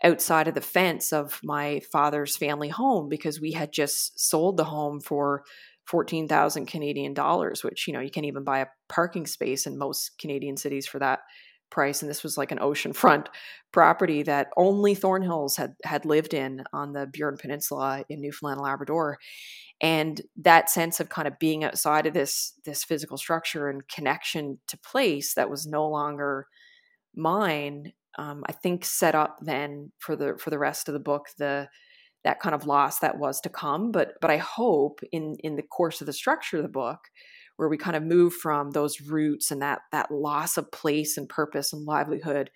[0.04, 4.66] outside of the fence of my father's family home because we had just sold the
[4.66, 5.44] home for
[5.88, 10.18] 14,000 Canadian dollars, which, you know, you can't even buy a parking space in most
[10.18, 11.20] Canadian cities for that
[11.74, 12.02] price.
[12.02, 13.28] And this was like an oceanfront
[13.72, 18.66] property that only Thornhills had, had lived in on the Burin Peninsula in Newfoundland and
[18.66, 19.18] Labrador.
[19.82, 24.60] And that sense of kind of being outside of this, this physical structure and connection
[24.68, 26.48] to place that was no longer
[27.16, 31.28] mine um, I think set up then for the for the rest of the book
[31.38, 31.68] the
[32.24, 33.92] that kind of loss that was to come.
[33.92, 37.00] But but I hope in in the course of the structure of the book,
[37.58, 41.30] where we kind of move from those roots and that that loss of place and
[41.30, 42.50] purpose and livelihood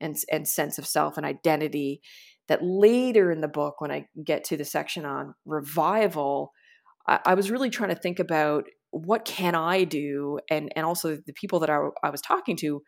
[0.00, 2.00] and and sense of self and identity,
[2.48, 6.52] that later in the book when I get to the section on revival,
[7.08, 11.16] I, I was really trying to think about what can I do and and also
[11.26, 12.82] the people that I, I was talking to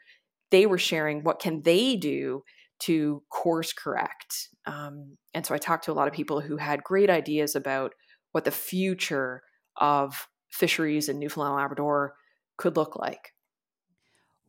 [0.50, 2.42] they were sharing what can they do
[2.80, 4.48] to course correct.
[4.66, 7.92] Um, and so I talked to a lot of people who had great ideas about
[8.32, 9.42] what the future
[9.76, 12.14] of fisheries in Newfoundland and Labrador
[12.56, 13.32] could look like.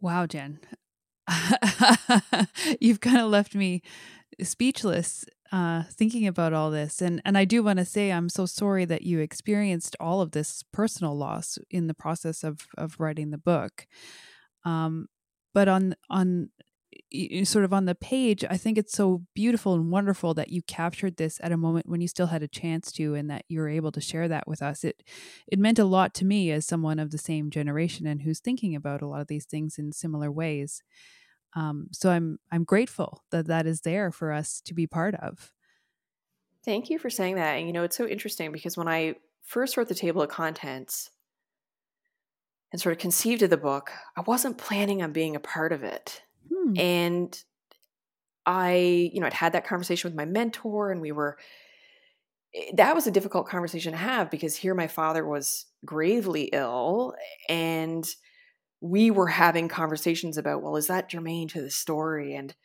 [0.02, 0.60] Wow, Jen.
[2.80, 3.82] You've kind of left me
[4.42, 7.02] speechless uh, thinking about all this.
[7.02, 10.32] And, and I do want to say I'm so sorry that you experienced all of
[10.32, 13.88] this personal loss in the process of, of writing the book.
[14.64, 15.08] Um,
[15.54, 16.50] but on on
[17.44, 21.18] sort of on the page, I think it's so beautiful and wonderful that you captured
[21.18, 23.70] this at a moment when you still had a chance to, and that you were
[23.70, 24.84] able to share that with us.
[24.84, 25.04] It
[25.48, 28.76] it meant a lot to me as someone of the same generation and who's thinking
[28.76, 30.84] about a lot of these things in similar ways.
[31.56, 35.52] Um, so I'm I'm grateful that that is there for us to be part of.
[36.64, 37.54] Thank you for saying that.
[37.54, 41.10] And you know, it's so interesting because when I first wrote the table of contents
[42.72, 45.84] and sort of conceived of the book, I wasn't planning on being a part of
[45.84, 46.22] it.
[46.54, 46.74] Hmm.
[46.78, 47.44] And
[48.46, 51.38] I, you know, I'd had that conversation with my mentor, and we were,
[52.56, 57.14] eh, that was a difficult conversation to have because here my father was gravely ill,
[57.48, 58.08] and
[58.82, 62.34] we were having conversations about, well, is that germane to the story?
[62.34, 62.56] And,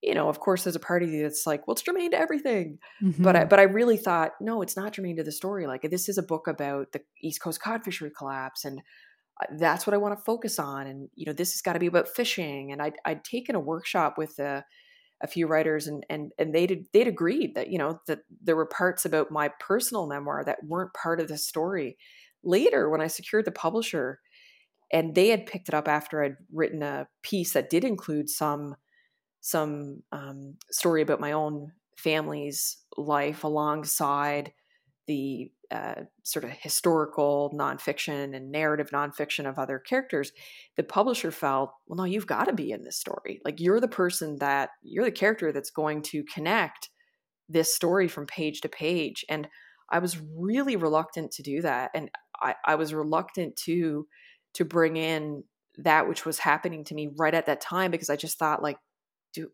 [0.00, 2.78] you know, of course, there's a party that's like, well, it's germane to everything.
[3.02, 3.22] Mm-hmm.
[3.22, 3.48] But I, mm-hmm.
[3.48, 5.66] but I really thought, no, it's not germane to the story.
[5.66, 8.80] Like, this is a book about the East Coast cod fishery collapse, and
[9.58, 10.86] that's what I want to focus on.
[10.86, 12.72] And, you know, this has got to be about fishing.
[12.72, 14.64] And I'd, I'd taken a workshop with a,
[15.22, 18.66] a few writers and, and, and they'd, they'd agreed that, you know, that there were
[18.66, 21.96] parts about my personal memoir that weren't part of the story.
[22.42, 24.20] Later, when I secured the publisher
[24.92, 28.76] and they had picked it up after I'd written a piece that did include some,
[29.40, 34.52] some um, story about my own family's life alongside
[35.06, 40.32] the uh, sort of historical nonfiction and narrative nonfiction of other characters,
[40.76, 43.40] the publisher felt, well, no, you've got to be in this story.
[43.44, 46.90] Like you're the person that you're the character that's going to connect
[47.48, 49.24] this story from page to page.
[49.28, 49.48] And
[49.90, 51.90] I was really reluctant to do that.
[51.94, 54.06] And I, I was reluctant to
[54.54, 55.44] to bring in
[55.78, 58.78] that which was happening to me right at that time because I just thought like,
[59.34, 59.50] do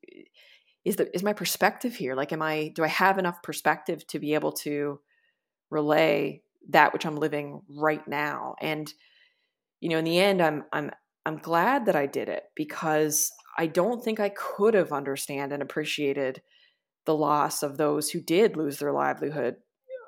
[0.84, 2.14] is the is my perspective here?
[2.14, 5.00] Like, am I do I have enough perspective to be able to
[5.72, 8.54] relay that which I'm living right now.
[8.60, 8.92] And
[9.80, 10.90] you know, in the end, I'm I'm
[11.26, 15.62] I'm glad that I did it because I don't think I could have understand and
[15.62, 16.42] appreciated
[17.04, 19.56] the loss of those who did lose their livelihood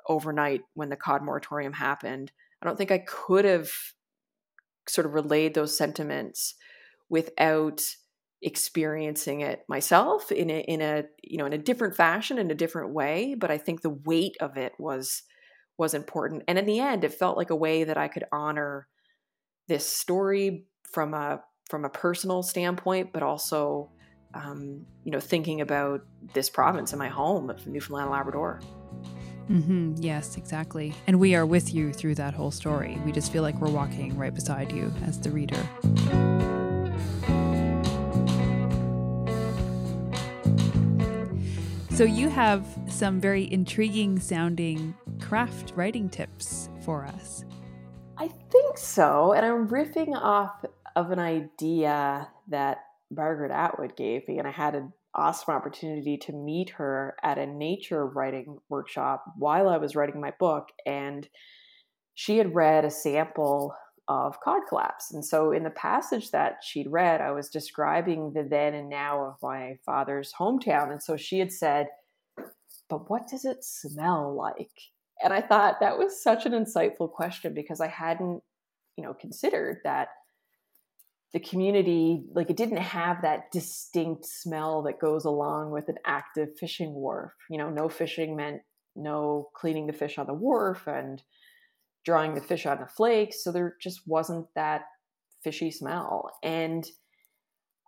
[0.07, 2.31] overnight when the cod moratorium happened.
[2.61, 3.69] I don't think I could have
[4.87, 6.55] sort of relayed those sentiments
[7.09, 7.81] without
[8.41, 12.55] experiencing it myself in a in a you know in a different fashion in a
[12.55, 15.23] different way but i think the weight of it was
[15.77, 16.43] was important.
[16.47, 18.87] And in the end, it felt like a way that I could honor
[19.67, 23.89] this story from a from a personal standpoint, but also,
[24.35, 26.01] um, you know, thinking about
[26.33, 28.61] this province and my home of Newfoundland and Labrador.
[29.49, 29.95] Mm-hmm.
[29.97, 30.93] Yes, exactly.
[31.07, 32.99] And we are with you through that whole story.
[33.05, 35.57] We just feel like we're walking right beside you as the reader.
[41.91, 47.45] So, you have some very intriguing sounding craft writing tips for us.
[48.17, 49.33] I think so.
[49.33, 50.63] And I'm riffing off
[50.95, 52.77] of an idea that
[53.11, 54.39] Margaret Atwood gave me.
[54.39, 59.69] And I had an awesome opportunity to meet her at a nature writing workshop while
[59.69, 60.69] I was writing my book.
[60.85, 61.27] And
[62.13, 63.75] she had read a sample
[64.07, 65.11] of cod collapse.
[65.11, 69.25] And so in the passage that she'd read, I was describing the then and now
[69.25, 70.91] of my father's hometown.
[70.91, 71.87] And so she had said,
[72.89, 74.69] But what does it smell like?
[75.23, 78.41] And I thought that was such an insightful question because I hadn't,
[78.97, 80.09] you know, considered that
[81.33, 86.49] the community, like it didn't have that distinct smell that goes along with an active
[86.57, 87.33] fishing wharf.
[87.49, 88.61] You know, no fishing meant
[88.95, 91.21] no cleaning the fish on the wharf and
[92.05, 93.43] drawing the fish on the flakes.
[93.43, 94.83] So there just wasn't that
[95.43, 96.31] fishy smell.
[96.43, 96.85] And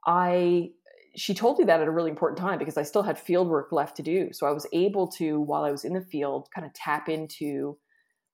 [0.05, 0.71] I,
[1.17, 3.71] she told me that at a really important time because I still had field work
[3.71, 4.29] left to do.
[4.31, 7.77] So I was able to, while I was in the field, kind of tap into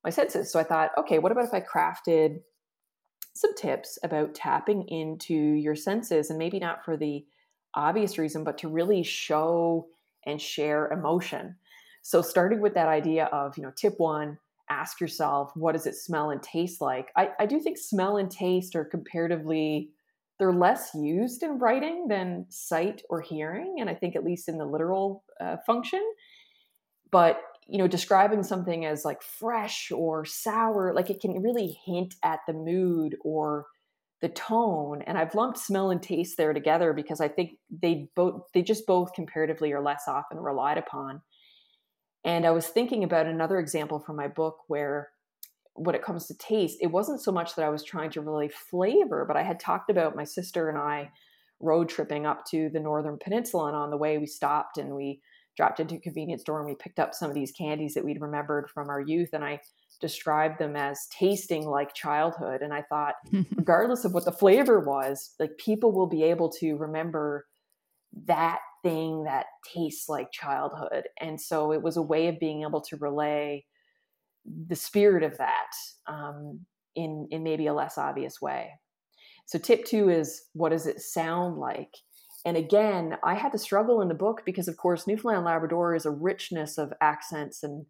[0.04, 0.52] my senses.
[0.52, 2.42] So I thought, okay, what about if I crafted
[3.36, 7.26] some tips about tapping into your senses and maybe not for the
[7.74, 9.88] obvious reason, but to really show
[10.26, 11.56] and share emotion.
[12.02, 14.38] So starting with that idea of, you know, tip one,
[14.70, 17.12] ask yourself, what does it smell and taste like?
[17.16, 19.90] I, I do think smell and taste are comparatively,
[20.40, 23.76] they're less used in writing than sight or hearing.
[23.80, 26.02] And I think at least in the literal uh, function.
[27.12, 32.16] But, you know, describing something as like fresh or sour, like it can really hint
[32.24, 33.68] at the mood or
[34.22, 38.44] the tone and i've lumped smell and taste there together because i think they both
[38.54, 41.22] they just both comparatively are less often relied upon
[42.26, 45.10] and I was thinking about another example from my book where
[45.76, 48.50] when it comes to taste, it wasn't so much that I was trying to really
[48.50, 51.12] flavor, but I had talked about my sister and I
[51.60, 53.68] road tripping up to the Northern Peninsula.
[53.68, 55.22] And on the way, we stopped and we
[55.56, 58.22] dropped into a convenience store and we picked up some of these candies that we'd
[58.22, 59.30] remembered from our youth.
[59.34, 59.62] And I
[60.02, 62.62] described them as tasting like childhood.
[62.62, 63.16] And I thought,
[63.56, 67.46] regardless of what the flavor was, like people will be able to remember
[68.26, 71.08] that thing that tastes like childhood.
[71.20, 73.66] And so it was a way of being able to relay
[74.46, 75.72] the spirit of that
[76.08, 76.60] um,
[76.96, 78.72] in, in maybe a less obvious way.
[79.46, 81.92] So, tip two is what does it sound like?
[82.46, 86.06] And again, I had to struggle in the book because, of course, Newfoundland Labrador is
[86.06, 87.86] a richness of accents and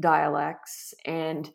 [0.00, 0.94] dialects.
[1.04, 1.48] And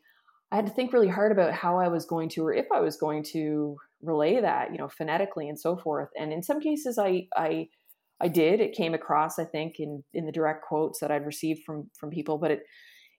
[0.51, 2.79] I had to think really hard about how I was going to, or if I
[2.79, 6.09] was going to relay that, you know, phonetically and so forth.
[6.17, 7.67] And in some cases, I, I,
[8.21, 8.59] I did.
[8.59, 12.09] It came across, I think, in in the direct quotes that I'd received from from
[12.09, 12.37] people.
[12.37, 12.59] But it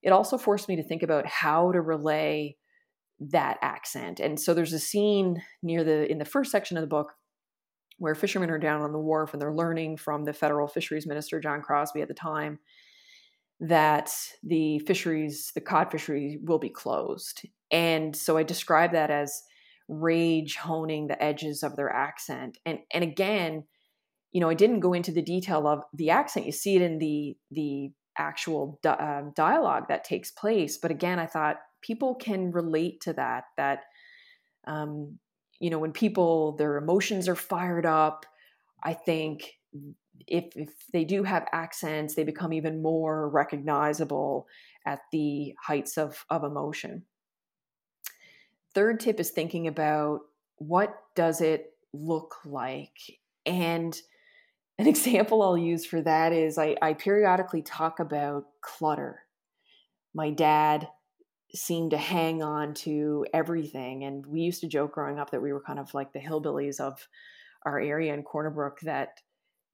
[0.02, 2.56] it also forced me to think about how to relay
[3.20, 4.18] that accent.
[4.18, 7.12] And so there's a scene near the in the first section of the book
[7.98, 11.38] where fishermen are down on the wharf and they're learning from the federal fisheries minister
[11.38, 12.58] John Crosbie at the time
[13.60, 14.10] that
[14.42, 17.42] the fisheries, the cod fishery will be closed.
[17.70, 19.42] And so I describe that as
[19.86, 22.58] rage honing the edges of their accent.
[22.64, 23.64] And and again,
[24.32, 26.46] you know, I didn't go into the detail of the accent.
[26.46, 27.90] You see it in the the
[28.20, 30.76] actual di- um, dialogue that takes place.
[30.76, 33.44] But again, I thought people can relate to that.
[33.56, 33.84] That
[34.66, 35.18] um,
[35.58, 38.26] you know, when people their emotions are fired up,
[38.82, 39.54] I think
[40.26, 44.46] if if they do have accents, they become even more recognizable
[44.86, 47.04] at the heights of of emotion.
[48.74, 50.20] Third tip is thinking about
[50.56, 54.00] what does it look like and
[54.80, 59.20] an example I'll use for that is I, I periodically talk about clutter.
[60.14, 60.88] My dad
[61.54, 64.04] seemed to hang on to everything.
[64.04, 66.80] And we used to joke growing up that we were kind of like the hillbillies
[66.80, 67.06] of
[67.66, 69.10] our area in Corner Brook, that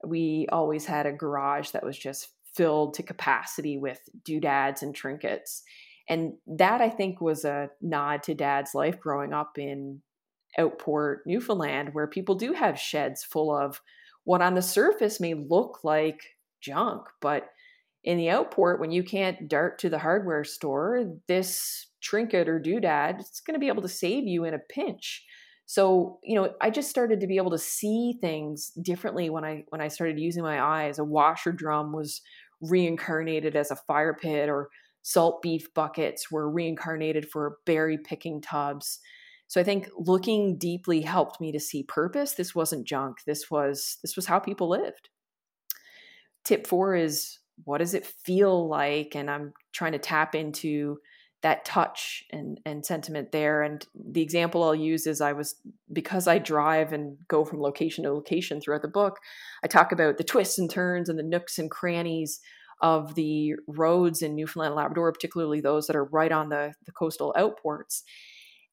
[0.05, 5.63] we always had a garage that was just filled to capacity with doodads and trinkets.
[6.09, 10.01] And that I think was a nod to dad's life growing up in
[10.57, 13.79] Outport, Newfoundland, where people do have sheds full of
[14.27, 16.19] what on the surface may look like
[16.59, 17.47] junk, but
[18.03, 23.21] in the outport, when you can't dart to the hardware store, this trinket or doodad,
[23.21, 25.25] it's going to be able to save you in a pinch.
[25.65, 29.63] So, you know, I just started to be able to see things differently when I
[29.69, 30.99] when I started using my eyes.
[30.99, 32.21] A washer drum was
[32.59, 34.67] reincarnated as a fire pit or
[35.03, 38.99] salt beef buckets were reincarnated for berry picking tubs.
[39.47, 42.33] So I think looking deeply helped me to see purpose.
[42.33, 43.19] This wasn't junk.
[43.25, 45.09] This was this was how people lived.
[46.43, 50.99] Tip 4 is what does it feel like and I'm trying to tap into
[51.43, 55.55] that touch and and sentiment there and the example I'll use is I was
[55.91, 59.17] because I drive and go from location to location throughout the book
[59.63, 62.39] I talk about the twists and turns and the nooks and crannies
[62.81, 66.91] of the roads in Newfoundland and Labrador particularly those that are right on the the
[66.91, 68.01] coastal outports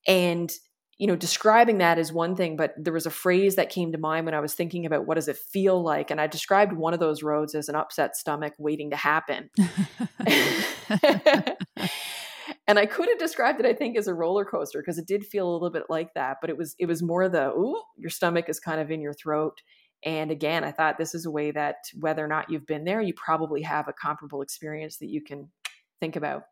[0.06, 0.52] and
[0.98, 3.98] you know describing that is one thing but there was a phrase that came to
[3.98, 6.10] mind when i was thinking about what does it feel like?
[6.10, 9.50] And i described one of those roads as an upset stomach waiting to happen.
[12.66, 15.26] And i could have described it i think as a roller coaster because it did
[15.26, 18.10] feel a little bit like that but it was it was more the ooh your
[18.10, 19.60] stomach is kind of in your throat.
[20.02, 23.00] And again i thought this is a way that whether or not you've been there
[23.00, 25.50] you probably have a comparable experience that you can
[26.00, 26.44] think about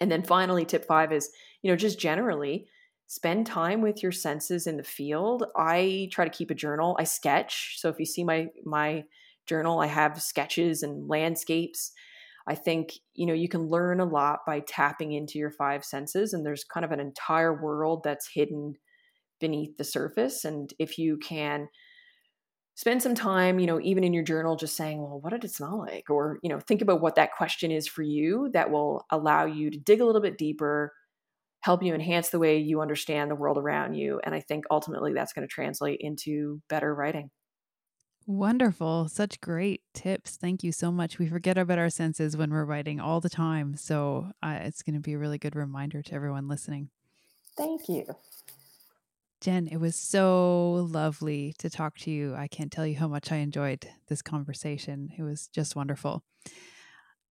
[0.00, 1.30] and then finally, tip five is,
[1.62, 2.68] you know, just generally
[3.06, 5.44] spend time with your senses in the field.
[5.56, 6.96] I try to keep a journal.
[6.98, 7.76] I sketch.
[7.78, 9.04] So if you see my my
[9.46, 11.92] journal, I have sketches and landscapes.
[12.46, 16.32] I think, you know, you can learn a lot by tapping into your five senses
[16.32, 18.74] and there's kind of an entire world that's hidden
[19.40, 21.68] beneath the surface and if you can
[22.78, 25.50] spend some time, you know, even in your journal, just saying, well, what did it
[25.50, 26.08] smell like?
[26.08, 29.68] Or, you know, think about what that question is for you that will allow you
[29.68, 30.92] to dig a little bit deeper,
[31.58, 34.20] help you enhance the way you understand the world around you.
[34.22, 37.32] And I think ultimately that's going to translate into better writing.
[38.28, 39.08] Wonderful.
[39.08, 40.36] Such great tips.
[40.36, 41.18] Thank you so much.
[41.18, 43.74] We forget about our senses when we're writing all the time.
[43.74, 46.90] So uh, it's going to be a really good reminder to everyone listening.
[47.56, 48.04] Thank you.
[49.40, 52.34] Jen, it was so lovely to talk to you.
[52.34, 55.10] I can't tell you how much I enjoyed this conversation.
[55.16, 56.24] It was just wonderful.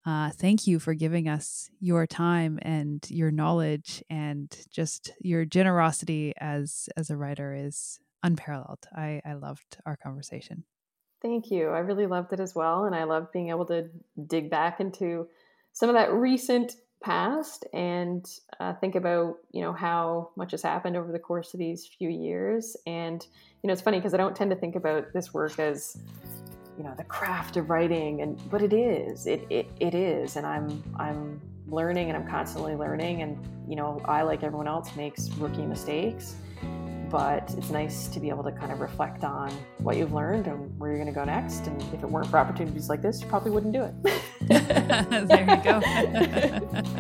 [0.07, 6.33] Uh, thank you for giving us your time and your knowledge and just your generosity
[6.39, 8.87] as as a writer is unparalleled.
[8.95, 10.63] I, I loved our conversation.
[11.23, 11.71] Thank you.
[11.71, 12.85] I really loved it as well.
[12.85, 13.89] And I loved being able to
[14.29, 15.27] dig back into
[15.73, 16.77] some of that recent
[17.07, 18.29] past and
[18.59, 22.09] uh, think about you know how much has happened over the course of these few
[22.09, 22.77] years.
[22.85, 23.25] And
[23.63, 25.99] you know it's funny because i don't tend to think about this work as
[26.77, 29.29] you know the craft of writing and but it is.
[29.29, 30.35] It, it it is.
[30.35, 33.23] And i'm i'm learning and i'm constantly learning.
[33.23, 33.39] And
[33.69, 36.35] you know i like everyone else makes rookie mistakes
[37.11, 40.79] but it's nice to be able to kind of reflect on what you've learned and
[40.79, 41.67] where you're going to go next.
[41.67, 43.95] And if it weren't for opportunities like this, you probably wouldn't do it.
[45.29, 46.93] there you go.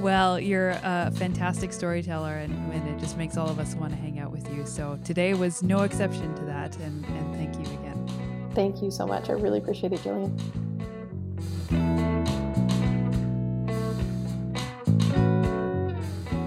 [0.00, 3.98] well, you're a fantastic storyteller, and, and, it just makes all of us want to
[3.98, 4.66] hang out with you.
[4.66, 8.50] So today was no exception to that, and, and thank you again.
[8.54, 9.28] Thank you so much.
[9.28, 10.36] I really appreciate it, Gillian.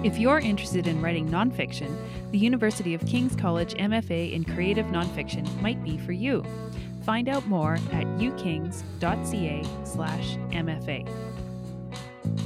[0.01, 1.93] If you're interested in writing nonfiction,
[2.31, 6.41] the University of King's College MFA in Creative Nonfiction might be for you.
[7.03, 8.85] Find out more at ukings.ca/mfa.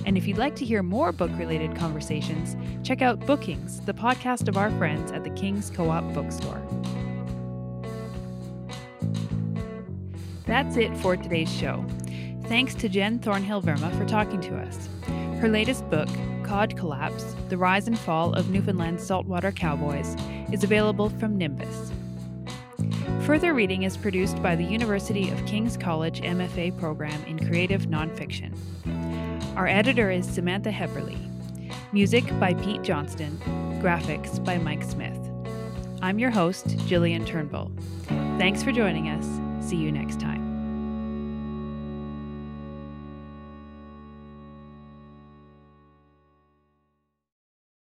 [0.06, 2.56] And if you'd like to hear more book-related conversations,
[2.86, 6.62] check out Bookings, the podcast of our friends at the King's Co-op Bookstore.
[10.48, 11.86] That's it for today's show.
[12.46, 14.90] Thanks to Jen Thornhill Verma for talking to us.
[15.40, 16.10] Her latest book,
[16.54, 20.16] Cod Collapse The Rise and Fall of Newfoundland's Saltwater Cowboys,
[20.52, 21.92] is available from Nimbus.
[23.26, 28.56] Further Reading is produced by the University of King's College MFA program in Creative Nonfiction.
[29.58, 31.18] Our editor is Samantha Heberly.
[31.92, 33.36] Music by Pete Johnston.
[33.82, 35.18] Graphics by Mike Smith.
[36.04, 37.72] I'm your host, Gillian Turnbull.
[38.38, 39.68] Thanks for joining us.
[39.68, 40.53] See you next time.